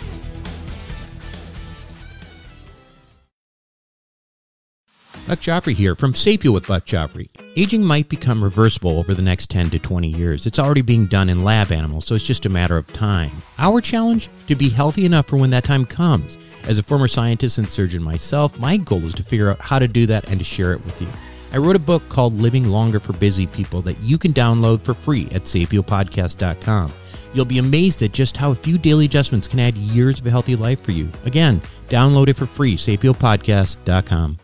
Buck 5.27 5.39
Joffrey 5.39 5.75
here 5.75 5.95
from 5.95 6.11
Sapio 6.11 6.51
with 6.51 6.67
Buck 6.67 6.85
Joffrey. 6.85 7.29
Aging 7.55 7.85
might 7.85 8.09
become 8.09 8.43
reversible 8.43 8.99
over 8.99 9.13
the 9.13 9.21
next 9.21 9.49
10 9.49 9.69
to 9.69 9.79
20 9.79 10.09
years. 10.09 10.45
It's 10.45 10.59
already 10.59 10.81
being 10.81 11.05
done 11.05 11.29
in 11.29 11.43
lab 11.43 11.71
animals, 11.71 12.05
so 12.05 12.15
it's 12.15 12.27
just 12.27 12.45
a 12.45 12.49
matter 12.49 12.75
of 12.75 12.91
time. 12.91 13.31
Our 13.57 13.79
challenge? 13.79 14.29
To 14.47 14.55
be 14.55 14.67
healthy 14.67 15.05
enough 15.05 15.27
for 15.27 15.37
when 15.37 15.51
that 15.51 15.63
time 15.63 15.85
comes. 15.85 16.37
As 16.67 16.79
a 16.79 16.83
former 16.83 17.07
scientist 17.07 17.59
and 17.59 17.69
surgeon 17.69 18.03
myself, 18.03 18.59
my 18.59 18.75
goal 18.75 19.05
is 19.05 19.13
to 19.15 19.23
figure 19.23 19.49
out 19.49 19.61
how 19.61 19.79
to 19.79 19.87
do 19.87 20.05
that 20.07 20.29
and 20.29 20.37
to 20.39 20.43
share 20.43 20.73
it 20.73 20.83
with 20.83 21.01
you. 21.01 21.07
I 21.53 21.57
wrote 21.57 21.75
a 21.75 21.79
book 21.79 22.07
called 22.09 22.39
Living 22.39 22.69
Longer 22.69 22.99
for 22.99 23.13
Busy 23.13 23.45
People 23.45 23.81
that 23.83 23.99
you 23.99 24.17
can 24.17 24.33
download 24.33 24.81
for 24.81 24.93
free 24.93 25.25
at 25.31 25.43
sapiopodcast.com. 25.43 26.93
You'll 27.33 27.45
be 27.45 27.59
amazed 27.59 28.01
at 28.03 28.11
just 28.11 28.37
how 28.37 28.51
a 28.51 28.55
few 28.55 28.77
daily 28.77 29.05
adjustments 29.05 29.47
can 29.47 29.59
add 29.59 29.75
years 29.75 30.19
of 30.19 30.27
a 30.27 30.29
healthy 30.29 30.55
life 30.55 30.81
for 30.81 30.91
you. 30.91 31.09
Again, 31.25 31.61
download 31.87 32.27
it 32.27 32.35
for 32.35 32.45
free, 32.45 32.75
sapiopodcast.com. 32.75 34.37